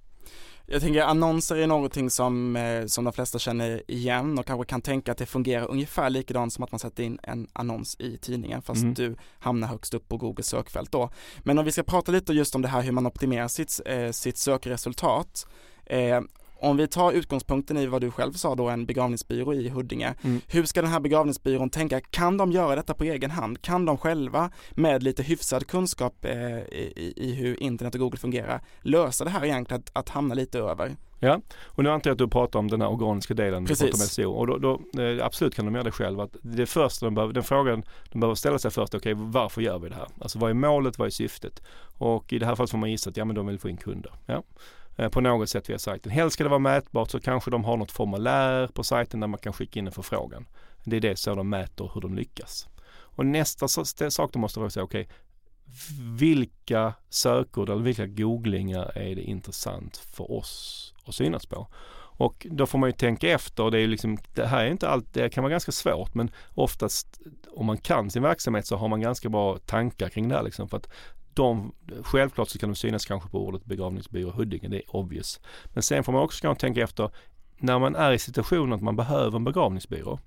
Jag 0.71 0.83
tänker 0.83 1.03
annonser 1.03 1.57
är 1.57 1.67
någonting 1.67 2.11
som, 2.11 2.57
eh, 2.57 2.87
som 2.87 3.05
de 3.05 3.13
flesta 3.13 3.39
känner 3.39 3.91
igen 3.91 4.39
och 4.39 4.47
kanske 4.47 4.67
kan 4.67 4.81
tänka 4.81 5.13
att 5.13 5.19
det 5.19 5.27
fungerar 5.27 5.71
ungefär 5.71 6.11
likadant 6.11 6.53
som 6.53 6.65
att 6.65 6.73
man 6.73 6.79
sätter 6.79 7.03
in 7.03 7.19
en 7.23 7.49
annons 7.53 7.97
i 7.99 8.19
tidningen 8.19 8.63
fast 8.63 8.83
mm. 8.83 8.95
du 8.95 9.17
hamnar 9.39 9.69
högst 9.69 9.95
upp 9.95 10.09
på 10.09 10.17
Googles 10.17 10.47
sökfält 10.47 10.93
då. 10.93 11.11
Men 11.39 11.59
om 11.59 11.65
vi 11.65 11.73
ska 11.73 11.83
prata 11.83 12.13
lite 12.13 12.33
just 12.33 12.55
om 12.55 12.63
det 12.63 12.69
här 12.69 12.83
hur 12.83 12.93
man 12.93 13.07
optimerar 13.07 13.49
sitt, 13.49 13.81
eh, 13.87 14.11
sitt 14.11 14.37
sökresultat 14.37 15.47
eh, 15.87 16.21
om 16.61 16.77
vi 16.77 16.89
tar 16.89 17.13
utgångspunkten 17.13 17.77
i 17.77 17.87
vad 17.87 18.01
du 18.01 18.11
själv 18.11 18.33
sa 18.33 18.55
då, 18.55 18.69
en 18.69 18.87
begravningsbyrå 18.87 19.55
i 19.55 19.69
Huddinge. 19.69 20.15
Mm. 20.23 20.41
Hur 20.49 20.65
ska 20.65 20.83
den 20.83 20.91
här 20.91 21.01
begravningsbyrån 21.01 21.71
tänka? 21.71 22.01
Kan 22.01 22.37
de 22.37 22.53
göra 22.53 22.77
detta 22.77 22.95
på 22.95 23.05
egen 23.05 23.31
hand? 23.31 23.63
Kan 23.63 23.85
de 23.85 23.99
själva 23.99 24.51
med 24.71 25.03
lite 25.03 25.23
hyfsad 25.23 25.67
kunskap 25.67 26.25
eh, 26.25 26.59
i, 26.59 27.13
i, 27.17 27.35
hur 27.35 27.63
internet 27.63 27.95
och 27.95 28.01
Google 28.01 28.19
fungerar 28.19 28.61
lösa 28.81 29.25
det 29.25 29.31
här 29.31 29.45
egentligen 29.45 29.81
att, 29.81 29.91
att 29.93 30.09
hamna 30.09 30.35
lite 30.35 30.59
över? 30.59 30.97
Ja, 31.21 31.41
och 31.65 31.85
nu 31.85 31.91
antar 31.91 32.11
jag 32.11 32.15
att 32.15 32.19
du 32.19 32.29
pratar 32.29 32.59
om 32.59 32.69
den 32.69 32.81
här 32.81 32.89
organiska 32.89 33.35
delen. 33.35 33.67
Precis. 33.67 33.97
SEO. 33.97 34.33
Och 34.33 34.47
då, 34.47 34.59
då 34.59 35.03
eh, 35.03 35.25
absolut 35.25 35.55
kan 35.55 35.65
de 35.65 35.75
göra 35.75 35.85
det 35.85 35.91
själva. 35.91 36.25
Att 36.25 36.37
det 36.43 36.67
första 36.67 37.07
de 37.07 37.15
behöver, 37.15 37.35
den 37.35 37.43
frågan 37.43 37.83
de 38.13 38.21
behöver 38.21 38.35
ställa 38.35 38.59
sig 38.59 38.71
först, 38.71 38.95
okej 38.95 39.15
okay, 39.15 39.27
varför 39.27 39.63
gör 39.63 39.79
vi 39.79 39.89
det 39.89 39.95
här? 39.95 40.09
Alltså 40.21 40.39
vad 40.39 40.51
är 40.51 40.55
målet, 40.55 40.99
vad 40.99 41.07
är 41.07 41.11
syftet? 41.11 41.63
Och 41.99 42.33
i 42.33 42.39
det 42.39 42.47
här 42.47 42.55
fallet 42.55 42.71
får 42.71 42.79
man 42.79 42.91
gissa 42.91 43.11
att 43.11 43.17
ja 43.17 43.25
men 43.25 43.37
de 43.37 43.47
vill 43.47 43.59
få 43.59 43.69
in 43.69 43.77
kunder. 43.77 44.13
Ja. 44.27 44.43
Eh, 44.99 45.09
på 45.09 45.21
något 45.21 45.51
sätt 45.51 45.71
via 45.71 45.79
sajten. 45.79 46.13
Helst 46.13 46.35
ska 46.35 46.45
det 46.45 46.51
vara 46.51 46.59
mätbart 46.59 47.11
så 47.11 47.21
kanske 47.21 47.51
de 47.51 47.65
har 47.65 47.77
något 47.77 47.93
formulär 47.93 48.67
på 48.67 48.85
sajten 48.85 49.21
där 49.21 49.27
man 49.27 49.39
kan 49.39 49.53
skicka 49.53 49.81
in 49.81 49.87
en 49.87 49.93
förfrågan. 49.93 50.47
Det 50.85 50.97
är 50.97 51.01
det 51.01 51.17
så 51.17 51.35
de 51.35 51.49
mäter 51.49 51.91
hur 51.95 52.01
de 52.01 52.15
lyckas. 52.15 52.69
Och 52.91 53.27
nästa 53.27 53.69
sak 53.69 54.33
de 54.33 54.39
måste 54.39 54.61
vara 54.61 54.71
säga, 54.71 54.85
okej, 54.85 55.03
okay, 55.03 55.15
vilka 56.19 56.95
sökord 57.09 57.69
eller 57.69 57.83
vilka 57.83 58.07
googlingar 58.07 58.99
är 58.99 59.15
det 59.15 59.23
intressant 59.23 59.97
för 59.97 60.33
oss 60.33 60.95
att 61.07 61.15
synas 61.15 61.47
på? 61.47 61.67
Och 62.19 62.47
då 62.51 62.67
får 62.67 62.79
man 62.79 62.89
ju 62.89 62.93
tänka 62.93 63.31
efter. 63.31 63.71
Det, 63.71 63.81
är 63.81 63.87
liksom, 63.87 64.19
det 64.35 64.47
här 64.47 64.65
är 64.65 64.71
inte 64.71 64.89
allt, 64.89 65.15
det 65.15 65.31
kan 65.31 65.43
vara 65.43 65.51
ganska 65.51 65.73
svårt 65.73 66.15
men 66.15 66.31
oftast 66.55 67.21
om 67.51 67.67
man 67.67 67.79
kan 67.79 68.11
sin 68.11 68.23
verksamhet 68.23 68.67
så 68.67 68.77
har 68.77 68.89
man 68.89 69.01
ganska 69.01 69.29
bra 69.29 69.59
tankar 69.59 70.09
kring 70.09 70.29
det 70.29 70.35
här. 70.35 70.43
Liksom, 70.43 70.69
för 70.69 70.77
att 70.77 70.89
de, 71.39 71.73
självklart 72.03 72.49
så 72.49 72.59
kan 72.59 72.69
de 72.69 72.75
synas 72.75 73.07
kanske 73.07 73.29
på 73.29 73.47
ordet 73.47 73.65
begravningsbyrå 73.65 74.31
Huddinge, 74.31 74.69
det 74.69 74.77
är 74.77 74.97
obvious. 74.97 75.41
Men 75.65 75.83
sen 75.83 76.05
får 76.05 76.13
man 76.13 76.23
också 76.23 76.43
kanske 76.43 76.61
tänka 76.61 76.83
efter 76.83 77.11
när 77.59 77.79
man 77.79 77.97
är 77.97 78.13
i 78.13 78.19
situationen 78.19 78.73
att 78.73 78.83
man 78.83 78.97
behöver 78.97 79.37
en 79.37 79.45
begravningsbyrå. 79.45 80.19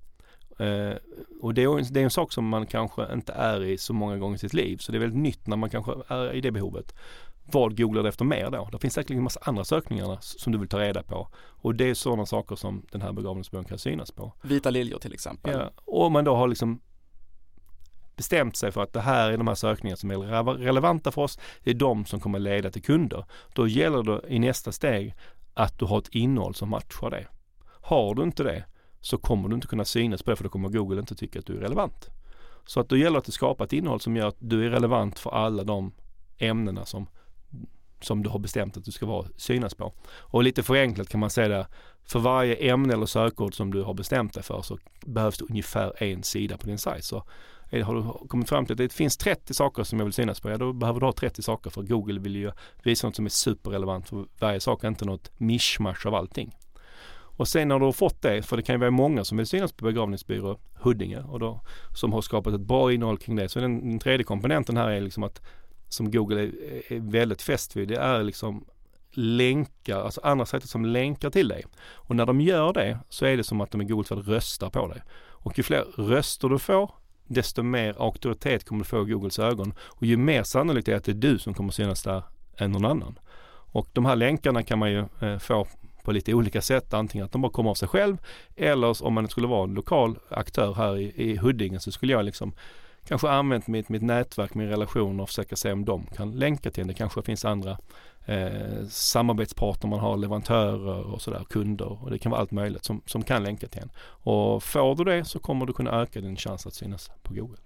Eh, 0.60 0.94
och 1.42 1.54
det 1.54 1.64
är, 1.64 1.94
det 1.94 2.00
är 2.00 2.04
en 2.04 2.10
sak 2.10 2.32
som 2.32 2.48
man 2.48 2.66
kanske 2.66 3.14
inte 3.14 3.34
är 3.34 3.64
i 3.64 3.78
så 3.78 3.94
många 3.94 4.18
gånger 4.18 4.36
i 4.36 4.40
sitt 4.40 4.54
liv. 4.54 4.78
Så 4.78 4.92
det 4.92 4.98
är 4.98 5.00
väldigt 5.00 5.20
nytt 5.20 5.48
när 5.48 5.58
man 5.58 5.70
kanske 5.70 5.92
är 6.08 6.34
i 6.34 6.42
det 6.42 6.52
behovet. 6.52 6.96
Vad 7.52 7.78
googlar 7.78 8.04
du 8.04 8.10
efter 8.10 8.26
mer 8.26 8.50
då? 8.52 8.70
Det 8.72 8.80
finns 8.80 8.94
säkert 8.94 9.12
en 9.12 9.24
massa 9.24 9.40
andra 9.44 9.64
sökningar 9.64 10.18
som 10.22 10.52
du 10.52 10.60
vill 10.60 10.70
ta 10.70 10.80
reda 10.80 11.04
på. 11.04 11.28
Och 11.36 11.76
det 11.76 11.90
är 11.90 11.94
sådana 11.94 12.26
saker 12.26 12.56
som 12.56 12.86
den 12.92 13.02
här 13.02 13.14
begravningsbyrån 13.14 13.66
kan 13.66 13.78
synas 13.78 14.12
på. 14.12 14.34
Vita 14.42 14.70
liljor 14.70 15.00
till 15.00 15.14
exempel. 15.14 15.54
Ja, 15.54 15.72
och 15.86 16.12
man 16.12 16.24
då 16.24 16.36
har 16.36 16.48
liksom 16.48 16.82
bestämt 18.22 18.56
sig 18.56 18.72
för 18.72 18.84
att 18.84 18.94
det 18.94 19.02
här 19.02 19.32
är 19.32 19.38
de 19.38 19.48
här 19.48 19.56
sökningarna 19.56 19.98
som 19.98 20.12
är 20.12 20.18
relevanta 20.58 21.12
för 21.12 21.22
oss. 21.22 21.40
Det 21.64 21.70
är 21.70 21.76
de 21.76 22.06
som 22.06 22.20
kommer 22.20 22.40
leda 22.40 22.72
till 22.72 22.82
kunder. 22.82 23.26
Då 23.54 23.68
gäller 23.68 24.04
det 24.04 24.22
i 24.28 24.40
nästa 24.40 24.72
steg 24.72 25.16
att 25.54 25.80
du 25.80 25.86
har 25.86 25.98
ett 25.98 26.10
innehåll 26.10 26.56
som 26.56 26.70
matchar 26.70 27.10
det. 27.10 27.28
Har 27.82 28.16
du 28.16 28.24
inte 28.24 28.44
det 28.44 28.64
så 29.00 29.18
kommer 29.18 29.50
du 29.50 29.56
inte 29.56 29.68
kunna 29.68 29.86
synas 29.86 30.24
på 30.24 30.32
det 30.32 30.36
för 30.36 30.44
då 30.44 30.50
kommer 30.50 30.70
Google 30.70 31.00
inte 31.00 31.16
tycka 31.16 31.40
att 31.40 31.46
du 31.46 31.58
är 31.58 31.62
relevant. 31.62 32.10
Så 32.66 32.80
att 32.80 32.90
då 32.90 32.98
gäller 32.98 33.12
det 33.12 33.28
att 33.28 33.34
skapa 33.34 33.64
ett 33.64 33.74
innehåll 33.74 34.00
som 34.00 34.16
gör 34.16 34.28
att 34.28 34.38
du 34.40 34.66
är 34.66 34.70
relevant 34.70 35.20
för 35.20 35.32
alla 35.32 35.64
de 35.64 35.92
ämnena 36.38 36.86
som, 36.86 37.08
som 38.02 38.24
du 38.24 38.30
har 38.30 38.40
bestämt 38.40 38.78
att 38.78 38.86
du 38.86 38.92
ska 38.92 39.06
vara, 39.06 39.28
synas 39.38 39.76
på. 39.76 39.94
Och 40.10 40.44
lite 40.44 40.64
förenklat 40.64 41.10
kan 41.10 41.20
man 41.20 41.30
säga 41.30 41.48
det, 41.48 41.68
för 42.04 42.20
varje 42.20 42.56
ämne 42.56 42.94
eller 42.94 43.06
sökord 43.06 43.56
som 43.56 43.74
du 43.74 43.84
har 43.84 43.94
bestämt 43.94 44.34
dig 44.34 44.44
för 44.44 44.62
så 44.62 44.78
behövs 45.06 45.38
det 45.38 45.46
ungefär 45.50 46.04
en 46.04 46.24
sida 46.24 46.58
på 46.58 46.68
din 46.68 46.78
sajt. 46.78 47.04
Så 47.04 47.24
Eh, 47.72 47.86
har 47.86 47.96
du 47.96 48.28
kommit 48.28 48.50
fram 48.50 48.66
till 48.66 48.74
att 48.74 48.78
det 48.78 48.94
finns 48.94 49.18
30 49.18 49.54
saker 49.54 49.84
som 49.84 50.00
jag 50.00 50.06
vill 50.06 50.14
synas 50.14 50.40
på, 50.40 50.50
ja 50.50 50.58
då 50.58 50.74
behöver 50.74 51.00
du 51.00 51.06
ha 51.06 51.14
30 51.14 51.42
saker 51.42 51.70
för 51.70 51.82
Google 51.82 52.20
vill 52.20 52.36
ju 52.36 52.52
visa 52.84 53.08
något 53.08 53.16
som 53.16 53.26
är 53.26 53.30
superrelevant 53.30 54.10
för 54.10 54.26
varje 54.40 54.60
sak, 54.60 54.84
inte 54.84 55.06
något 55.06 55.32
mischmasch 55.38 56.06
av 56.06 56.16
allting. 56.16 56.56
Och 57.38 57.48
sen 57.48 57.68
när 57.68 57.80
du 57.80 57.86
har 57.86 57.92
fått 57.92 58.22
det, 58.22 58.42
för 58.42 58.58
det 58.58 58.64
kan 58.64 58.76
ju 58.76 58.80
vara 58.80 58.92
många 58.92 59.24
som 59.24 59.38
vill 59.38 59.48
synas 59.48 59.72
på 59.72 59.86
begravningsbyrå 59.86 60.60
Huddinge 60.74 61.20
och 61.20 61.40
då, 61.40 61.62
som 61.96 62.14
har 62.14 62.22
skapat 62.22 62.54
ett 62.54 62.62
bra 62.62 62.94
innehåll 62.94 63.18
kring 63.18 63.36
det. 63.36 63.50
Så 63.50 63.60
den, 63.60 63.90
den 63.90 64.00
tredje 64.00 64.24
komponenten 64.24 64.78
här 64.78 64.90
är 64.90 65.02
liksom 65.02 65.24
att 65.24 65.42
som 65.88 66.12
Google 66.12 66.42
är, 66.42 66.52
är 66.94 67.00
väldigt 67.00 67.42
fäst 67.42 67.76
vid, 67.76 67.88
det 67.88 67.96
är 67.96 68.24
liksom 68.24 68.66
länkar, 69.12 70.02
alltså 70.02 70.22
andra 70.24 70.46
sätt 70.46 70.70
som 70.70 70.86
länkar 70.86 71.30
till 71.30 71.48
dig. 71.48 71.66
Och 71.94 72.16
när 72.16 72.26
de 72.26 72.42
gör 72.42 72.74
det 72.74 73.00
så 73.10 73.26
är 73.26 73.38
det 73.38 73.44
som 73.44 73.62
att 73.62 73.72
de 73.72 73.82
i 73.82 73.86
Google 73.86 74.04
för 74.04 74.20
att 74.20 74.28
rösta 74.28 74.70
på 74.70 74.88
dig. 74.88 75.02
Och 75.44 75.58
ju 75.58 75.64
fler 75.64 75.84
röster 75.98 76.50
du 76.50 76.60
får, 76.60 76.92
desto 77.34 77.64
mer 77.64 77.96
auktoritet 77.98 78.66
kommer 78.66 78.84
du 78.84 78.86
få 78.90 79.08
i 79.08 79.12
Googles 79.12 79.40
ögon. 79.40 79.74
Och 79.80 80.06
ju 80.06 80.18
mer 80.18 80.44
sannolikt 80.44 80.88
är 80.88 80.92
det 80.92 80.98
att 80.98 81.04
det 81.04 81.12
är 81.12 81.14
du 81.14 81.40
som 81.40 81.54
kommer 81.54 81.72
synas 81.72 82.04
där 82.04 82.24
än 82.58 82.72
någon 82.72 82.86
annan. 82.86 83.20
Och 83.74 83.88
de 83.94 84.06
här 84.06 84.16
länkarna 84.16 84.64
kan 84.64 84.80
man 84.80 84.92
ju 84.92 85.06
eh, 85.22 85.38
få 85.38 85.68
på 86.04 86.12
lite 86.12 86.34
olika 86.34 86.62
sätt. 86.62 86.94
Antingen 86.94 87.26
att 87.26 87.32
de 87.32 87.42
bara 87.42 87.52
kommer 87.52 87.70
av 87.70 87.76
sig 87.76 87.88
själv 87.88 88.18
eller 88.56 89.04
om 89.04 89.14
man 89.14 89.28
skulle 89.28 89.48
vara 89.48 89.64
en 89.64 89.74
lokal 89.74 90.20
aktör 90.30 90.74
här 90.74 90.98
i, 90.98 91.14
i 91.16 91.38
Huddinge 91.38 91.80
så 91.80 91.92
skulle 91.92 92.14
jag 92.14 92.26
liksom 92.26 92.54
kanske 93.08 93.30
använt 93.30 93.68
mitt, 93.68 93.90
mitt 93.90 94.02
nätverk, 94.02 94.54
min 94.54 94.68
relation 94.70 95.20
och 95.20 95.30
försöka 95.30 95.56
se 95.56 95.72
om 95.72 95.86
de 95.86 96.06
kan 96.06 96.32
länka 96.32 96.72
till 96.72 96.88
det. 96.88 96.94
kanske 96.94 97.22
finns 97.22 97.46
andra 97.46 97.78
eh, 98.26 98.86
samarbetspartner 98.90 99.90
man 99.90 100.00
har, 100.00 100.18
leverantörer 100.18 101.14
och 101.14 101.22
sådär, 101.22 101.46
kunder 101.50 102.04
och 102.04 102.12
det 102.12 102.20
kan 102.20 102.32
vara 102.32 102.42
allt 102.42 102.52
möjligt 102.52 102.86
som, 102.86 103.02
som 103.06 103.24
kan 103.24 103.44
länka 103.44 103.68
till 103.68 103.82
en. 103.82 103.92
Och 104.04 104.64
får 104.64 104.96
du 104.96 105.04
det 105.04 105.26
så 105.26 105.40
kommer 105.40 105.66
du 105.66 105.74
kunna 105.74 106.02
öka 106.02 106.22
din 106.22 106.36
chans 106.36 106.66
att 106.68 106.74
synas 106.74 107.12
på 107.24 107.34
Google. 107.34 107.58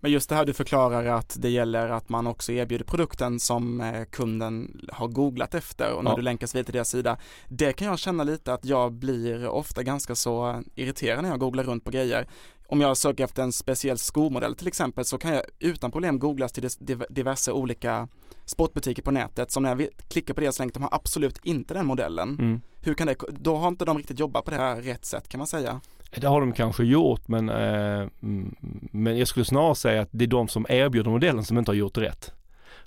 Men 0.00 0.10
just 0.10 0.28
det 0.28 0.34
här 0.34 0.44
du 0.44 0.52
förklarar 0.52 1.04
att 1.04 1.36
det 1.38 1.50
gäller 1.50 1.88
att 1.88 2.08
man 2.08 2.26
också 2.26 2.52
erbjuder 2.52 2.84
produkten 2.84 3.40
som 3.40 3.80
eh, 3.80 4.04
kunden 4.04 4.80
har 4.92 5.08
googlat 5.08 5.54
efter 5.54 5.92
och 5.92 6.04
när 6.04 6.10
ja. 6.10 6.16
du 6.16 6.22
länkas 6.22 6.54
vidare 6.54 6.64
till 6.64 6.74
deras 6.74 6.90
sida. 6.90 7.18
Det 7.48 7.72
kan 7.72 7.88
jag 7.88 7.98
känna 7.98 8.24
lite 8.24 8.52
att 8.52 8.64
jag 8.64 8.92
blir 8.92 9.48
ofta 9.48 9.82
ganska 9.82 10.14
så 10.14 10.62
irriterad 10.74 11.22
när 11.22 11.30
jag 11.30 11.40
googlar 11.40 11.64
runt 11.64 11.84
på 11.84 11.90
grejer. 11.90 12.26
Om 12.70 12.80
jag 12.80 12.96
söker 12.96 13.24
efter 13.24 13.42
en 13.42 13.52
speciell 13.52 13.98
skomodell 13.98 14.54
till 14.54 14.68
exempel 14.68 15.04
så 15.04 15.18
kan 15.18 15.34
jag 15.34 15.42
utan 15.58 15.90
problem 15.90 16.18
googlas 16.18 16.52
till 16.52 16.68
diverse 17.08 17.52
olika 17.52 18.08
sportbutiker 18.44 19.02
på 19.02 19.10
nätet 19.10 19.50
som 19.50 19.62
när 19.62 19.70
jag 19.70 19.88
klickar 20.08 20.34
på 20.34 20.40
deras 20.40 20.58
länk, 20.58 20.74
de 20.74 20.82
har 20.82 20.94
absolut 20.94 21.44
inte 21.44 21.74
den 21.74 21.86
modellen. 21.86 22.28
Mm. 22.28 22.60
Hur 22.80 22.94
kan 22.94 23.06
det, 23.06 23.16
då 23.28 23.56
har 23.56 23.68
inte 23.68 23.84
de 23.84 23.98
riktigt 23.98 24.20
jobbat 24.20 24.44
på 24.44 24.50
det 24.50 24.56
här 24.56 24.76
rätt 24.76 25.04
sätt 25.04 25.28
kan 25.28 25.38
man 25.38 25.46
säga. 25.46 25.80
Det 26.16 26.26
har 26.26 26.40
de 26.40 26.52
kanske 26.52 26.84
gjort 26.84 27.28
men, 27.28 27.48
eh, 27.48 28.08
men 28.92 29.18
jag 29.18 29.28
skulle 29.28 29.44
snarare 29.44 29.74
säga 29.74 30.02
att 30.02 30.08
det 30.12 30.24
är 30.24 30.28
de 30.28 30.48
som 30.48 30.66
erbjuder 30.68 31.10
modellen 31.10 31.44
som 31.44 31.58
inte 31.58 31.70
har 31.70 31.76
gjort 31.76 31.98
rätt. 31.98 32.32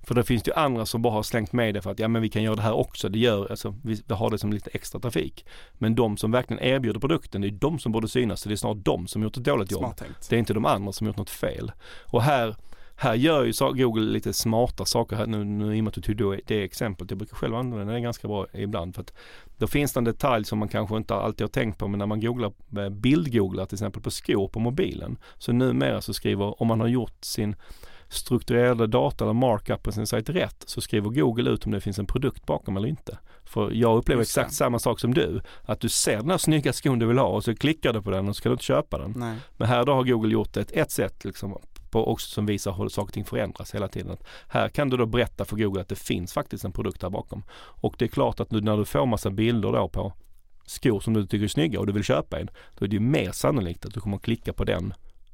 För 0.04 0.16
det 0.16 0.24
finns 0.24 0.48
ju 0.48 0.54
andra 0.54 0.86
som 0.86 1.02
bara 1.02 1.14
har 1.14 1.24
slängt 1.24 1.54
med 1.54 1.74
det 1.74 1.82
för 1.82 1.92
att 1.92 2.00
ja 2.00 2.08
men 2.08 2.22
vi 2.22 2.30
kan 2.30 2.44
göra 2.44 2.56
det 2.56 2.62
här 2.62 2.74
också. 2.74 3.10
Det 3.10 3.20
gör, 3.20 3.52
alltså 3.52 3.76
vi, 3.84 4.02
vi 4.08 4.14
har 4.14 4.30
det 4.30 4.38
som 4.38 4.54
lite 4.54 4.70
extra 4.74 5.00
trafik. 5.00 5.46
Men 5.74 5.96
de 5.96 6.18
som 6.18 6.32
verkligen 6.32 6.64
erbjuder 6.64 7.00
produkten, 7.00 7.42
det 7.42 7.48
är 7.48 7.52
de 7.52 7.80
som 7.80 7.92
borde 7.92 8.08
synas. 8.08 8.42
Så 8.42 8.50
det 8.50 8.56
är 8.56 8.58
snart 8.58 8.78
de 8.78 9.08
som 9.08 9.24
gjort 9.24 9.38
ett 9.38 9.44
dåligt 9.44 9.72
jobb. 9.72 9.94
Det 10.30 10.36
är 10.36 10.40
inte 10.40 10.54
de 10.54 10.66
andra 10.66 10.92
som 10.92 11.08
gjort 11.08 11.18
något 11.18 11.30
fel. 11.30 11.72
Och 12.06 12.22
här 12.24 12.56
här 13.02 13.16
gör 13.16 13.44
ju 13.44 13.54
Google 13.60 14.02
lite 14.02 14.34
smarta 14.34 14.86
saker 14.86 15.16
här 15.16 15.26
nu, 15.28 15.44
nu 15.44 15.76
i 15.76 15.80
och 15.80 15.84
med 15.84 15.88
att 15.88 16.04
du 16.04 16.16
tog 16.16 16.40
det 16.46 16.64
exemplet. 16.64 17.12
Jag 17.12 17.18
brukar 17.18 17.36
själv 17.36 17.56
använda 17.56 17.94
det 17.94 18.00
ganska 18.00 18.28
bra 18.28 18.48
ibland. 18.54 18.96
För 18.96 19.02
att 19.02 19.14
då 19.58 19.68
finns 19.68 19.94
det 19.94 20.00
en 20.00 20.04
detalj 20.04 20.46
som 20.46 20.60
man 20.60 20.68
kanske 20.68 20.98
inte 20.98 21.16
alltid 21.16 21.42
har 21.42 21.50
tänkt 21.50 21.78
på 21.78 21.88
men 21.88 22.00
när 22.00 22.06
man 22.06 22.22
googlar, 22.22 22.54
eh, 22.78 22.90
bildgooglar 22.90 23.66
till 23.66 23.76
exempel 23.76 24.02
på 24.02 24.12
skor 24.12 24.48
på 24.48 24.60
mobilen. 24.60 25.18
Så 25.38 25.52
numera 25.52 26.02
så 26.02 26.14
skriver, 26.14 26.62
om 26.62 26.68
man 26.68 26.80
har 26.80 26.88
gjort 26.88 27.26
sin 27.26 27.56
strukturerade 28.12 28.88
data 28.88 29.24
eller 29.24 29.34
markup 29.34 29.84
på 29.84 29.92
sin 29.92 30.08
sajt 30.08 30.30
rätt 30.30 30.64
så 30.66 30.82
skriver 30.82 31.10
Google 31.10 31.50
ut 31.50 31.66
om 31.66 31.72
det 31.72 31.82
finns 31.82 32.00
en 32.00 32.06
produkt 32.06 32.46
bakom 32.46 32.78
eller 32.78 32.88
inte. 32.88 33.18
För 33.44 33.72
jag 33.72 33.98
upplever 33.98 34.22
exakt 34.22 34.54
samma 34.54 34.80
sak 34.80 35.00
som 35.00 35.14
du. 35.14 35.42
Att 35.62 35.80
du 35.80 35.90
ser 35.90 36.18
den 36.18 36.30
här 36.30 36.38
snygga 36.38 36.74
skon 36.74 37.00
du 37.00 37.06
vill 37.06 37.18
ha 37.18 37.28
och 37.28 37.44
så 37.44 37.56
klickar 37.56 37.94
du 37.94 38.02
på 38.02 38.12
den 38.12 38.30
och 38.30 38.36
så 38.36 38.42
kan 38.42 38.50
du 38.50 38.54
inte 38.54 38.64
köpa 38.64 38.98
den. 38.98 39.14
Nej. 39.18 39.38
Men 39.58 39.68
här 39.68 39.86
då 39.86 39.94
har 39.94 40.04
Google 40.04 40.34
gjort 40.34 40.58
ett, 40.58 40.72
ett 40.72 40.92
sätt 40.92 41.26
liksom 41.26 41.58
på 41.92 42.08
också 42.08 42.30
som 42.30 42.46
visar 42.46 42.72
hur 42.72 42.90
saker 42.90 43.08
och 43.08 43.14
ting 43.14 43.26
förändras 43.26 43.76
hela 43.76 43.88
tiden. 43.88 44.12
Att 44.12 44.24
här 44.48 44.70
kan 44.70 44.90
du 44.90 44.98
då 44.98 45.06
berätta 45.06 45.46
för 45.46 45.56
Google 45.56 45.82
att 45.82 45.90
det 45.90 45.96
finns 45.96 46.34
faktiskt 46.34 46.66
en 46.66 46.72
produkt 46.72 47.02
där 47.02 47.10
bakom. 47.10 47.44
Och 47.54 47.96
det 47.98 48.06
är 48.06 48.10
klart 48.10 48.40
att 48.40 48.52
nu 48.52 48.62
när 48.62 48.78
du 48.78 48.86
får 48.86 49.06
massa 49.06 49.30
bilder 49.30 49.72
då 49.72 49.90
på 49.90 50.14
skor 50.66 51.00
som 51.00 51.14
du 51.14 51.28
tycker 51.28 51.44
är 51.44 51.48
snygga 51.48 51.80
och 51.80 51.88
du 51.88 51.94
vill 51.94 52.04
köpa 52.04 52.40
en, 52.40 52.50
då 52.78 52.86
är 52.86 52.90
det 52.90 52.96
ju 52.96 53.00
mer 53.00 53.32
sannolikt 53.32 53.86
att 53.86 53.94
du 53.94 54.00
kommer 54.00 54.16
att 54.16 54.24
klicka 54.24 54.54
på 54.54 54.64
den 54.64 54.94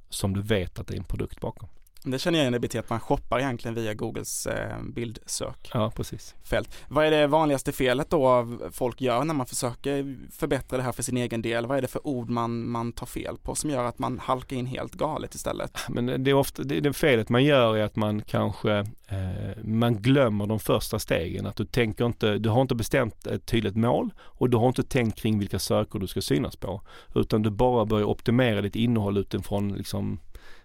som 0.10 0.34
du 0.34 0.42
vet 0.42 0.80
att 0.80 0.88
det 0.88 0.94
är 0.94 0.98
en 0.98 1.04
produkt 1.04 1.42
bakom. 1.42 1.70
Det 2.04 2.20
känner 2.20 2.40
jag 2.40 2.44
igen 2.44 2.56
i 2.56 2.60
beteende, 2.60 2.88
man 2.90 3.00
shoppar 3.00 3.40
egentligen 3.40 3.76
via 3.76 3.94
Googles 3.94 4.48
eh, 4.48 4.82
bildsök. 4.82 5.70
Ja, 5.74 5.92
precis. 5.96 6.36
Fält. 6.44 6.70
Vad 6.88 7.06
är 7.06 7.12
det 7.12 7.28
vanligaste 7.28 7.72
felet 7.72 8.10
då 8.10 8.58
folk 8.72 9.02
gör 9.02 9.24
när 9.24 9.34
man 9.34 9.46
försöker 9.46 10.18
förbättra 10.32 10.78
det 10.78 10.84
här 10.84 10.92
för 10.92 11.04
sin 11.04 11.18
egen 11.18 11.42
del? 11.42 11.66
Vad 11.66 11.78
är 11.78 11.82
det 11.82 11.88
för 11.88 12.08
ord 12.08 12.30
man, 12.30 12.70
man 12.70 12.92
tar 12.92 13.06
fel 13.06 13.38
på 13.38 13.56
som 13.56 13.70
gör 13.70 13.84
att 13.84 14.00
man 14.00 14.20
halkar 14.20 14.58
in 14.58 14.66
helt 14.66 14.94
galet 14.94 15.36
istället? 15.36 15.80
Men 15.90 16.24
det 16.24 16.32
är 16.32 16.34
ofta, 16.34 16.64
det, 16.64 16.80
det 16.80 16.94
felet 16.94 17.30
man 17.30 17.44
gör 17.44 17.78
är 17.78 17.84
att 17.84 17.96
man 17.96 18.22
kanske, 18.22 18.72
eh, 19.08 19.64
man 19.64 20.02
glömmer 20.02 20.48
de 20.48 20.60
första 20.60 21.00
stegen. 21.00 21.46
Att 21.46 21.56
du 21.56 21.66
tänker 21.66 22.06
inte, 22.06 22.38
du 22.38 22.50
har 22.50 22.62
inte 22.62 22.76
bestämt 22.76 23.28
ett 23.28 23.46
tydligt 23.46 23.76
mål 23.76 24.10
och 24.20 24.50
du 24.50 24.58
har 24.58 24.68
inte 24.68 24.84
tänkt 24.84 25.20
kring 25.20 25.40
vilka 25.40 25.60
sökord 25.60 26.02
du 26.02 26.08
ska 26.08 26.22
synas 26.22 26.56
på. 26.56 26.82
Utan 27.16 27.42
du 27.42 27.50
bara 27.50 27.86
börjar 27.86 28.06
optimera 28.06 28.62
ditt 28.62 28.76
innehåll 28.76 29.18
utifrån 29.18 29.74
liksom 29.74 30.20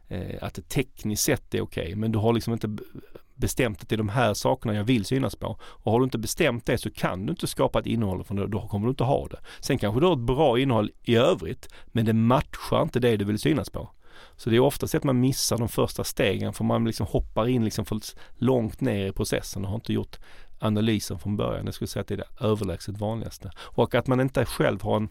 Eh, 0.09 0.37
att 0.41 0.55
det 0.55 0.69
tekniskt 0.69 1.23
sett 1.23 1.55
är 1.55 1.61
okej. 1.61 1.83
Okay, 1.83 1.97
men 1.97 2.13
du 2.13 2.19
har 2.19 2.33
liksom 2.33 2.53
inte 2.53 2.77
bestämt 3.35 3.83
att 3.83 3.89
det 3.89 3.95
är 3.95 3.99
de 3.99 4.09
här 4.09 4.35
sakerna 4.35 4.75
jag 4.75 4.85
vill 4.85 5.05
synas 5.05 5.37
på. 5.37 5.59
Och 5.63 5.93
har 5.93 5.99
du 6.01 6.05
inte 6.05 6.19
bestämt 6.19 6.67
det 6.67 6.79
så 6.79 6.91
kan 6.91 7.27
du 7.27 7.31
inte 7.31 7.47
skapa 7.47 7.79
ett 7.79 7.87
innehåll 7.87 8.25
från 8.25 8.37
det, 8.37 8.47
då 8.47 8.69
kommer 8.69 8.87
du 8.87 8.91
inte 8.91 9.05
ha 9.05 9.27
det. 9.27 9.39
Sen 9.61 9.79
kanske 9.79 10.01
du 10.01 10.07
har 10.07 10.13
ett 10.13 10.19
bra 10.19 10.59
innehåll 10.59 10.91
i 11.03 11.17
övrigt, 11.17 11.69
men 11.87 12.05
det 12.05 12.13
matchar 12.13 12.83
inte 12.83 13.01
det 13.01 13.17
du 13.17 13.25
vill 13.25 13.39
synas 13.39 13.71
på. 13.71 13.91
Så 14.37 14.51
det 14.51 14.57
är 14.57 14.61
ofta 14.61 14.87
så 14.87 14.97
att 14.97 15.05
man 15.05 15.21
missar 15.21 15.59
de 15.59 15.69
första 15.69 16.05
stegen 16.05 16.53
för 16.53 16.65
man 16.65 16.85
liksom 16.85 17.07
hoppar 17.07 17.49
in 17.49 17.65
liksom 17.65 17.85
för 17.85 18.01
långt 18.35 18.81
ner 18.81 19.07
i 19.07 19.13
processen 19.13 19.65
och 19.65 19.71
har 19.71 19.75
inte 19.77 19.93
gjort 19.93 20.19
analysen 20.59 21.19
från 21.19 21.37
början. 21.37 21.65
Jag 21.65 21.75
skulle 21.75 21.89
säga 21.89 22.01
att 22.01 22.09
det 22.09 22.15
är 22.15 22.19
det 22.19 22.47
överlägset 22.47 22.99
vanligaste. 22.99 23.51
Och 23.59 23.95
att 23.95 24.07
man 24.07 24.21
inte 24.21 24.45
själv 24.45 24.83
har 24.83 24.97
en, 24.97 25.09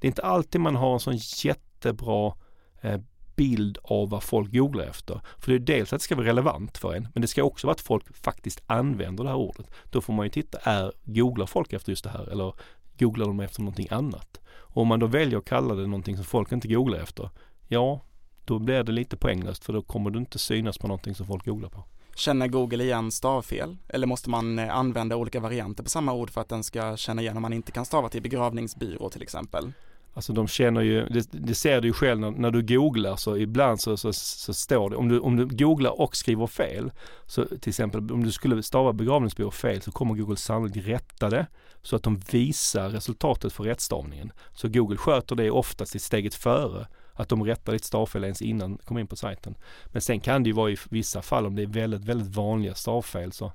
det 0.00 0.06
är 0.06 0.08
inte 0.08 0.22
alltid 0.22 0.60
man 0.60 0.76
har 0.76 0.92
en 0.92 1.00
sån 1.00 1.18
jättebra 1.44 2.34
eh, 2.80 3.00
bild 3.36 3.78
av 3.82 4.10
vad 4.10 4.22
folk 4.22 4.52
googlar 4.52 4.84
efter. 4.84 5.20
För 5.38 5.50
det 5.50 5.56
är 5.56 5.76
dels 5.76 5.92
att 5.92 6.00
det 6.00 6.04
ska 6.04 6.16
vara 6.16 6.26
relevant 6.26 6.78
för 6.78 6.94
en, 6.94 7.08
men 7.14 7.20
det 7.20 7.28
ska 7.28 7.42
också 7.42 7.66
vara 7.66 7.74
att 7.74 7.80
folk 7.80 8.16
faktiskt 8.16 8.62
använder 8.66 9.24
det 9.24 9.30
här 9.30 9.36
ordet. 9.36 9.70
Då 9.90 10.00
får 10.00 10.12
man 10.12 10.26
ju 10.26 10.30
titta, 10.30 10.58
är, 10.58 10.92
googlar 11.04 11.46
folk 11.46 11.72
efter 11.72 11.92
just 11.92 12.04
det 12.04 12.10
här 12.10 12.28
eller 12.32 12.54
googlar 12.98 13.26
de 13.26 13.40
efter 13.40 13.60
någonting 13.60 13.88
annat? 13.90 14.40
Och 14.46 14.82
om 14.82 14.88
man 14.88 15.00
då 15.00 15.06
väljer 15.06 15.38
att 15.38 15.44
kalla 15.44 15.74
det 15.74 15.86
någonting 15.86 16.16
som 16.16 16.24
folk 16.24 16.52
inte 16.52 16.68
googlar 16.68 16.98
efter, 16.98 17.30
ja, 17.68 18.00
då 18.44 18.58
blir 18.58 18.82
det 18.82 18.92
lite 18.92 19.16
poänglöst 19.16 19.64
för 19.64 19.72
då 19.72 19.82
kommer 19.82 20.10
du 20.10 20.18
inte 20.18 20.38
synas 20.38 20.78
på 20.78 20.88
någonting 20.88 21.14
som 21.14 21.26
folk 21.26 21.44
googlar 21.44 21.68
på. 21.68 21.84
Känner 22.16 22.48
Google 22.48 22.84
igen 22.84 23.10
stavfel? 23.10 23.76
Eller 23.88 24.06
måste 24.06 24.30
man 24.30 24.58
eh, 24.58 24.76
använda 24.76 25.16
olika 25.16 25.40
varianter 25.40 25.82
på 25.82 25.90
samma 25.90 26.12
ord 26.12 26.30
för 26.30 26.40
att 26.40 26.48
den 26.48 26.64
ska 26.64 26.96
känna 26.96 27.22
igen 27.22 27.36
om 27.36 27.42
man 27.42 27.52
inte 27.52 27.72
kan 27.72 27.84
stava 27.84 28.08
till 28.08 28.22
begravningsbyrå 28.22 29.10
till 29.10 29.22
exempel? 29.22 29.72
Alltså 30.14 30.32
de 30.32 30.48
känner 30.48 30.80
ju, 30.80 31.06
det, 31.06 31.28
det 31.32 31.54
ser 31.54 31.80
du 31.80 31.88
ju 31.88 31.94
själv 31.94 32.20
när, 32.20 32.30
när, 32.30 32.50
du 32.50 32.62
googlar 32.62 33.16
så 33.16 33.36
ibland 33.36 33.80
så, 33.80 33.96
så, 33.96 34.12
så, 34.12 34.54
står 34.54 34.90
det, 34.90 34.96
om 34.96 35.08
du, 35.08 35.18
om 35.18 35.36
du 35.36 35.46
googlar 35.46 36.00
och 36.00 36.16
skriver 36.16 36.46
fel, 36.46 36.92
så 37.26 37.44
till 37.44 37.68
exempel 37.68 38.12
om 38.12 38.24
du 38.24 38.32
skulle 38.32 38.62
stava 38.62 38.92
begravningsbyrå 38.92 39.50
fel 39.50 39.82
så 39.82 39.92
kommer 39.92 40.14
Google 40.14 40.36
sannolikt 40.36 40.88
rätta 40.88 41.30
det 41.30 41.46
så 41.82 41.96
att 41.96 42.02
de 42.02 42.16
visar 42.30 42.88
resultatet 42.88 43.52
för 43.52 43.64
rättstavningen. 43.64 44.32
Så 44.52 44.68
Google 44.68 44.96
sköter 44.96 45.36
det 45.36 45.50
oftast 45.50 45.94
i 45.94 45.98
steget 45.98 46.34
före 46.34 46.86
att 47.12 47.28
de 47.28 47.44
rättar 47.44 47.72
ditt 47.72 47.84
stavfel 47.84 48.24
ens 48.24 48.42
innan 48.42 48.76
du 48.76 48.82
kommer 48.82 49.00
in 49.00 49.06
på 49.06 49.16
sajten. 49.16 49.54
Men 49.86 50.02
sen 50.02 50.20
kan 50.20 50.42
det 50.42 50.48
ju 50.48 50.54
vara 50.54 50.70
i 50.70 50.76
vissa 50.90 51.22
fall 51.22 51.46
om 51.46 51.56
det 51.56 51.62
är 51.62 51.66
väldigt, 51.66 52.04
väldigt 52.04 52.36
vanliga 52.36 52.74
stavfel 52.74 53.32
så 53.32 53.52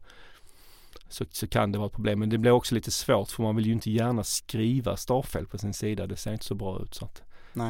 så, 1.09 1.25
så 1.31 1.47
kan 1.47 1.71
det 1.71 1.77
vara 1.77 1.87
ett 1.87 1.93
problem. 1.93 2.19
Men 2.19 2.29
det 2.29 2.37
blir 2.37 2.51
också 2.51 2.75
lite 2.75 2.91
svårt 2.91 3.29
för 3.31 3.43
man 3.43 3.55
vill 3.55 3.65
ju 3.65 3.73
inte 3.73 3.91
gärna 3.91 4.23
skriva 4.23 4.97
stavfel 4.97 5.45
på 5.45 5.57
sin 5.57 5.73
sida. 5.73 6.07
Det 6.07 6.15
ser 6.15 6.31
inte 6.33 6.45
så 6.45 6.55
bra 6.55 6.81
ut. 6.81 6.93
Så 6.95 7.05
att, 7.05 7.23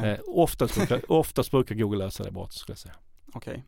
eh, 0.04 0.18
oftast, 0.26 0.74
brukar, 0.74 1.12
oftast 1.12 1.50
brukar 1.50 1.74
Google 1.74 2.04
lösa 2.04 2.22
det 2.24 2.30
bra 2.30 2.48
skulle 2.50 2.72
jag 2.72 2.78
säga. 2.78 2.94
Okej. 3.34 3.52
Okay. 3.52 3.62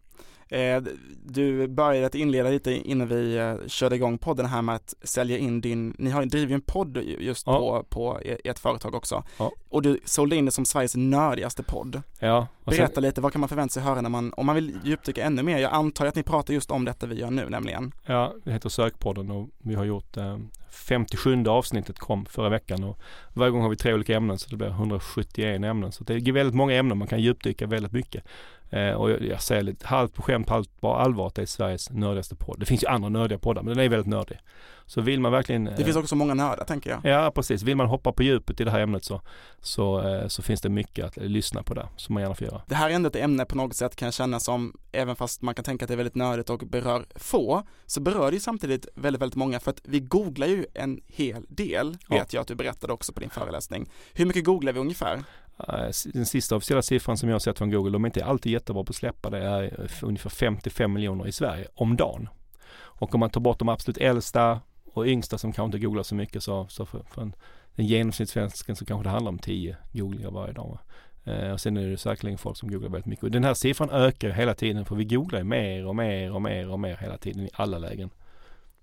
Eh, 0.52 0.82
du 1.24 1.68
började 1.68 2.06
att 2.06 2.14
inleda 2.14 2.50
lite 2.50 2.72
innan 2.72 3.08
vi 3.08 3.36
eh, 3.36 3.54
körde 3.66 3.96
igång 3.96 4.18
podden 4.18 4.46
här 4.46 4.62
med 4.62 4.74
att 4.74 4.94
sälja 5.02 5.38
in 5.38 5.60
din, 5.60 5.94
ni 5.98 6.10
har 6.10 6.24
driver 6.24 6.54
en 6.54 6.60
podd 6.60 6.96
just 7.18 7.46
ja. 7.46 7.58
på, 7.58 7.84
på 7.88 8.20
e-, 8.24 8.38
ert 8.44 8.58
företag 8.58 8.94
också. 8.94 9.24
Ja. 9.38 9.52
Och 9.68 9.82
du 9.82 10.00
sålde 10.04 10.36
in 10.36 10.44
det 10.44 10.50
som 10.50 10.64
Sveriges 10.64 10.96
nördigaste 10.96 11.62
podd. 11.62 12.02
Ja. 12.18 12.46
Berätta 12.64 13.00
lite, 13.00 13.20
vad 13.20 13.32
kan 13.32 13.40
man 13.40 13.48
förvänta 13.48 13.72
sig 13.72 13.82
höra 13.82 14.00
när 14.00 14.10
man, 14.10 14.32
om 14.36 14.46
man 14.46 14.54
vill 14.54 14.78
djupdyka 14.84 15.24
ännu 15.24 15.42
mer? 15.42 15.58
Jag 15.58 15.72
antar 15.72 16.06
att 16.06 16.14
ni 16.14 16.22
pratar 16.22 16.54
just 16.54 16.70
om 16.70 16.84
detta 16.84 17.06
vi 17.06 17.14
gör 17.14 17.30
nu 17.30 17.48
nämligen. 17.48 17.92
Ja, 18.06 18.34
det 18.44 18.52
heter 18.52 18.68
Sökpodden 18.68 19.30
och 19.30 19.48
vi 19.58 19.74
har 19.74 19.84
gjort 19.84 20.16
eh, 20.16 20.38
57 20.70 21.44
avsnittet 21.46 21.98
kom 21.98 22.26
förra 22.26 22.48
veckan 22.48 22.84
och 22.84 22.98
varje 23.34 23.50
gång 23.50 23.62
har 23.62 23.68
vi 23.68 23.76
tre 23.76 23.94
olika 23.94 24.16
ämnen 24.16 24.38
så 24.38 24.50
det 24.50 24.56
blir 24.56 24.68
171 24.68 25.64
ämnen. 25.64 25.92
Så 25.92 26.04
det 26.04 26.14
är 26.14 26.32
väldigt 26.32 26.54
många 26.54 26.74
ämnen, 26.74 26.98
man 26.98 27.08
kan 27.08 27.20
djupdyka 27.20 27.66
väldigt 27.66 27.92
mycket. 27.92 28.24
Eh, 28.72 28.92
och 28.92 29.10
jag, 29.10 29.22
jag 29.22 29.42
säger 29.42 29.62
lite 29.62 29.86
halvt 29.86 30.14
på 30.14 30.22
skämt, 30.22 30.48
halvt 30.48 30.80
på 30.80 30.94
allvar 30.94 31.26
att 31.26 31.34
det 31.34 31.42
är 31.42 31.46
Sveriges 31.46 31.90
nördigaste 31.90 32.36
podd. 32.36 32.60
Det 32.60 32.66
finns 32.66 32.82
ju 32.82 32.86
andra 32.88 33.08
nördiga 33.08 33.38
poddar 33.38 33.62
men 33.62 33.74
den 33.76 33.84
är 33.84 33.88
väldigt 33.88 34.06
nördig. 34.10 34.38
Så 34.86 35.00
vill 35.00 35.20
man 35.20 35.32
verkligen 35.32 35.64
Det 35.64 35.84
finns 35.84 35.96
också 35.96 36.16
många 36.16 36.34
nördar 36.34 36.64
tänker 36.64 36.90
jag. 36.90 37.00
Ja 37.12 37.30
precis, 37.30 37.62
vill 37.62 37.76
man 37.76 37.86
hoppa 37.86 38.12
på 38.12 38.22
djupet 38.22 38.60
i 38.60 38.64
det 38.64 38.70
här 38.70 38.80
ämnet 38.80 39.04
så, 39.04 39.20
så, 39.60 40.00
eh, 40.08 40.28
så 40.28 40.42
finns 40.42 40.60
det 40.60 40.68
mycket 40.68 41.04
att 41.04 41.16
lyssna 41.16 41.62
på 41.62 41.74
där 41.74 41.88
som 41.96 42.14
man 42.14 42.22
gärna 42.22 42.34
får 42.34 42.46
göra. 42.46 42.62
Det 42.66 42.74
här 42.74 42.90
är 42.90 42.94
ändå 42.94 43.08
ett 43.08 43.16
ämne 43.16 43.44
på 43.44 43.56
något 43.56 43.76
sätt 43.76 43.96
kan 43.96 44.06
jag 44.06 44.14
känna 44.14 44.40
som, 44.40 44.76
även 44.92 45.16
fast 45.16 45.42
man 45.42 45.54
kan 45.54 45.64
tänka 45.64 45.84
att 45.84 45.88
det 45.88 45.94
är 45.94 45.96
väldigt 45.96 46.14
nördigt 46.14 46.50
och 46.50 46.58
berör 46.58 47.04
få, 47.14 47.62
så 47.86 48.00
berör 48.00 48.30
det 48.30 48.34
ju 48.34 48.40
samtidigt 48.40 48.86
väldigt, 48.94 49.22
väldigt 49.22 49.36
många 49.36 49.60
för 49.60 49.70
att 49.70 49.80
vi 49.84 50.00
googlar 50.00 50.46
ju 50.46 50.66
en 50.74 51.00
hel 51.06 51.44
del, 51.48 51.96
Ja. 52.08 52.16
vet 52.16 52.32
jag 52.32 52.40
att 52.40 52.48
du 52.48 52.54
berättade 52.54 52.92
också 52.92 53.12
på 53.12 53.20
din 53.20 53.30
föreläsning. 53.30 53.90
Hur 54.12 54.26
mycket 54.26 54.44
googlar 54.44 54.72
vi 54.72 54.80
ungefär? 54.80 55.22
Eh, 55.68 55.90
den 56.04 56.26
sista 56.26 56.56
officiella 56.56 56.82
siffran 56.82 57.16
som 57.16 57.28
jag 57.28 57.34
har 57.34 57.40
sett 57.40 57.58
från 57.58 57.70
Google, 57.70 57.90
de 57.90 58.04
är 58.04 58.08
inte 58.08 58.24
alltid 58.24 58.52
jättebra 58.52 58.84
på 58.84 58.90
att 58.90 58.96
släppa 58.96 59.30
det, 59.30 59.38
är 59.38 59.62
eh, 59.62 59.90
ungefär 60.02 60.30
55 60.30 60.92
miljoner 60.92 61.26
i 61.26 61.32
Sverige 61.32 61.66
om 61.74 61.96
dagen. 61.96 62.28
Och 62.74 63.14
om 63.14 63.20
man 63.20 63.30
tar 63.30 63.40
bort 63.40 63.58
de 63.58 63.68
absolut 63.68 63.98
äldsta 63.98 64.60
och 64.84 65.06
yngsta 65.06 65.38
som 65.38 65.52
kanske 65.52 65.76
inte 65.76 65.86
googlar 65.86 66.02
så 66.02 66.14
mycket 66.14 66.42
så, 66.42 66.66
så 66.68 66.86
för, 66.86 67.02
för 67.10 67.22
en, 67.22 67.32
genomsnittssvensken 67.76 68.76
så 68.76 68.84
kanske 68.84 69.04
det 69.04 69.10
handlar 69.10 69.28
om 69.28 69.38
10 69.38 69.76
googlingar 69.92 70.30
varje 70.30 70.52
dag. 70.52 70.78
Eh, 71.24 71.52
och 71.52 71.60
sen 71.60 71.76
är 71.76 71.88
det 71.88 71.96
säkerligen 71.96 72.38
folk 72.38 72.56
som 72.56 72.70
googlar 72.70 72.88
väldigt 72.88 73.06
mycket. 73.06 73.24
Och 73.24 73.30
den 73.30 73.44
här 73.44 73.54
siffran 73.54 73.90
ökar 73.90 74.28
ju 74.28 74.34
hela 74.34 74.54
tiden 74.54 74.84
för 74.84 74.96
vi 74.96 75.04
googlar 75.04 75.38
ju 75.38 75.44
mer 75.44 75.86
och 75.86 75.96
mer 75.96 76.32
och 76.32 76.42
mer 76.42 76.70
och 76.70 76.80
mer 76.80 76.96
hela 76.96 77.18
tiden 77.18 77.42
i 77.42 77.50
alla 77.52 77.78
lägen. 77.78 78.10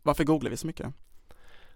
Varför 0.04 0.24
googlar 0.24 0.52
vi 0.52 0.58
så 0.58 0.68
mycket? 0.68 0.88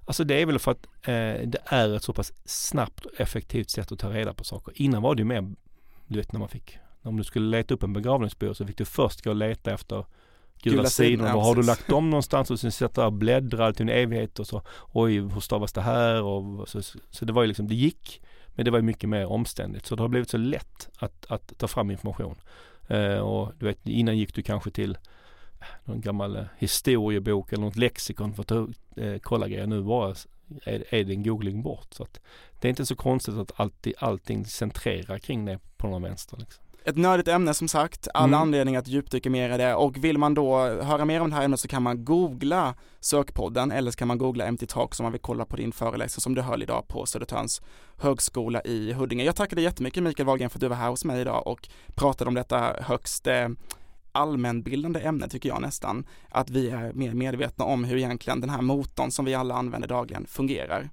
Alltså 0.05 0.23
det 0.23 0.41
är 0.41 0.45
väl 0.45 0.59
för 0.59 0.71
att 0.71 0.85
eh, 1.01 1.47
det 1.47 1.57
är 1.65 1.95
ett 1.95 2.03
så 2.03 2.13
pass 2.13 2.33
snabbt 2.45 3.05
och 3.05 3.11
effektivt 3.17 3.69
sätt 3.69 3.91
att 3.91 3.99
ta 3.99 4.09
reda 4.09 4.33
på 4.33 4.43
saker. 4.43 4.73
Innan 4.77 5.01
var 5.01 5.15
det 5.15 5.19
ju 5.19 5.25
mer, 5.25 5.53
du 6.07 6.19
vet 6.19 6.31
när 6.31 6.39
man 6.39 6.49
fick, 6.49 6.77
om 7.01 7.17
du 7.17 7.23
skulle 7.23 7.57
leta 7.57 7.73
upp 7.73 7.83
en 7.83 7.93
begravningsbyrå 7.93 8.53
så 8.53 8.65
fick 8.67 8.77
du 8.77 8.85
först 8.85 9.21
gå 9.23 9.29
och 9.29 9.35
leta 9.35 9.73
efter 9.73 10.05
gula, 10.63 10.75
Gula 10.75 10.89
sidor, 10.89 11.09
sidor. 11.09 11.27
ja, 11.27 11.43
har 11.43 11.55
du 11.55 11.63
lagt 11.63 11.87
dem 11.87 12.09
någonstans 12.09 12.51
och 12.51 12.59
sen 12.59 12.71
sitta 12.71 13.01
där 13.01 13.05
och 13.05 13.13
bläddra 13.13 13.73
till 13.73 13.89
en 13.89 13.95
evighet 13.97 14.39
och 14.39 14.47
så, 14.47 14.61
oj 14.91 15.19
hur 15.19 15.39
stavas 15.39 15.73
det 15.73 15.81
här 15.81 16.21
och 16.23 16.69
så, 16.69 16.81
så 17.09 17.25
det 17.25 17.33
var 17.33 17.41
ju 17.43 17.47
liksom, 17.47 17.67
det 17.67 17.75
gick 17.75 18.21
men 18.55 18.65
det 18.65 18.71
var 18.71 18.79
ju 18.79 18.83
mycket 18.83 19.09
mer 19.09 19.25
omständigt 19.25 19.85
så 19.85 19.95
det 19.95 20.01
har 20.01 20.09
blivit 20.09 20.29
så 20.29 20.37
lätt 20.37 20.89
att, 20.97 21.25
att 21.29 21.57
ta 21.57 21.67
fram 21.67 21.91
information. 21.91 22.35
Eh, 22.87 23.17
och 23.17 23.53
du 23.59 23.65
vet 23.65 23.87
innan 23.87 24.17
gick 24.17 24.33
du 24.35 24.41
kanske 24.41 24.71
till 24.71 24.97
någon 25.83 26.01
gammal 26.01 26.35
eh, 26.35 26.43
historiebok 26.57 27.53
eller 27.53 27.63
något 27.63 27.75
lexikon 27.75 28.33
för 28.33 28.41
att 28.41 28.47
ta, 28.47 28.67
eh, 29.01 29.17
kolla 29.21 29.47
grejer. 29.47 29.67
Nu 29.67 29.83
bara 29.83 30.15
är, 30.63 30.83
är 30.95 31.03
det 31.03 31.13
en 31.13 31.23
googling 31.23 31.63
bort. 31.63 31.87
Så 31.93 32.03
att 32.03 32.19
det 32.59 32.67
är 32.67 32.69
inte 32.69 32.85
så 32.85 32.95
konstigt 32.95 33.35
att 33.35 33.51
alltid, 33.59 33.93
allting 33.99 34.45
centrerar 34.45 35.19
kring 35.19 35.45
det 35.45 35.59
på 35.77 35.87
någon 35.87 36.01
vänster. 36.01 36.37
Liksom. 36.37 36.63
Ett 36.85 36.97
nördigt 36.97 37.27
ämne 37.27 37.53
som 37.53 37.67
sagt, 37.67 38.07
all 38.13 38.29
Mm. 38.29 38.39
anledning 38.41 38.75
att 38.75 38.87
djupdyka 38.87 39.29
mer 39.29 39.49
i 39.53 39.57
det 39.57 39.75
och 39.75 40.03
vill 40.03 40.17
man 40.17 40.33
då 40.33 40.57
höra 40.59 41.05
mer 41.05 41.21
om 41.21 41.29
det 41.29 41.35
här 41.35 41.43
ämnet 41.43 41.59
så 41.59 41.67
kan 41.67 41.83
man 41.83 42.05
googla 42.05 42.75
sökpodden 42.99 43.71
eller 43.71 43.91
så 43.91 43.97
kan 43.97 44.07
man 44.07 44.17
googla 44.17 44.51
MT 44.51 44.67
Talk 44.67 44.99
om 44.99 45.03
man 45.03 45.11
vill 45.11 45.21
kolla 45.21 45.45
på 45.45 45.55
din 45.55 45.71
föreläsning 45.71 46.21
som 46.21 46.35
du 46.35 46.41
höll 46.41 46.63
idag 46.63 46.87
på 46.87 47.05
Södertörns 47.05 47.61
högskola 47.97 48.61
i 48.61 48.93
Huddinge. 48.93 49.23
Jag 49.23 49.35
tackar 49.35 49.55
dig 49.55 49.63
jättemycket 49.63 50.03
Mikael 50.03 50.27
Wahlgren 50.27 50.49
för 50.49 50.57
att 50.57 50.61
du 50.61 50.67
var 50.67 50.75
här 50.75 50.89
hos 50.89 51.05
mig 51.05 51.21
idag 51.21 51.47
och 51.47 51.69
pratade 51.95 52.27
om 52.27 52.33
detta 52.33 52.75
högst 52.81 53.27
eh, 53.27 53.49
allmänbildande 54.13 54.99
ämne 54.99 55.29
tycker 55.29 55.49
jag 55.49 55.61
nästan, 55.61 56.05
att 56.29 56.49
vi 56.49 56.69
är 56.69 56.93
mer 56.93 57.13
medvetna 57.13 57.65
om 57.65 57.83
hur 57.83 57.97
egentligen 57.97 58.41
den 58.41 58.49
här 58.49 58.61
motorn 58.61 59.11
som 59.11 59.25
vi 59.25 59.33
alla 59.33 59.55
använder 59.55 59.87
dagligen 59.87 60.25
fungerar. 60.25 60.89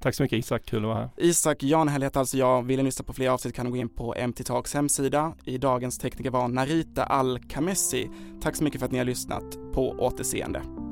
Tack 0.00 0.14
så 0.14 0.22
mycket 0.22 0.38
Isak, 0.38 0.64
kul 0.64 0.78
att 0.78 0.88
vara 0.88 0.98
här. 0.98 1.10
Isak 1.16 1.62
Janhäll 1.62 2.02
heter 2.02 2.20
alltså 2.20 2.36
jag. 2.36 2.62
Vill 2.62 2.76
ni 2.76 2.82
lyssna 2.82 3.04
på 3.04 3.12
fler 3.12 3.28
avsnitt 3.28 3.54
kan 3.54 3.66
ni 3.66 3.70
gå 3.70 3.76
in 3.76 3.88
på 3.88 4.14
MT 4.28 4.44
Talks 4.44 4.74
hemsida. 4.74 5.32
I 5.44 5.58
dagens 5.58 5.98
tekniker 5.98 6.30
var 6.30 6.48
Narita 6.48 7.04
Al-Kamessi. 7.04 8.10
Tack 8.42 8.56
så 8.56 8.64
mycket 8.64 8.80
för 8.80 8.86
att 8.86 8.92
ni 8.92 8.98
har 8.98 9.04
lyssnat. 9.04 9.72
På 9.74 9.90
återseende. 9.90 10.87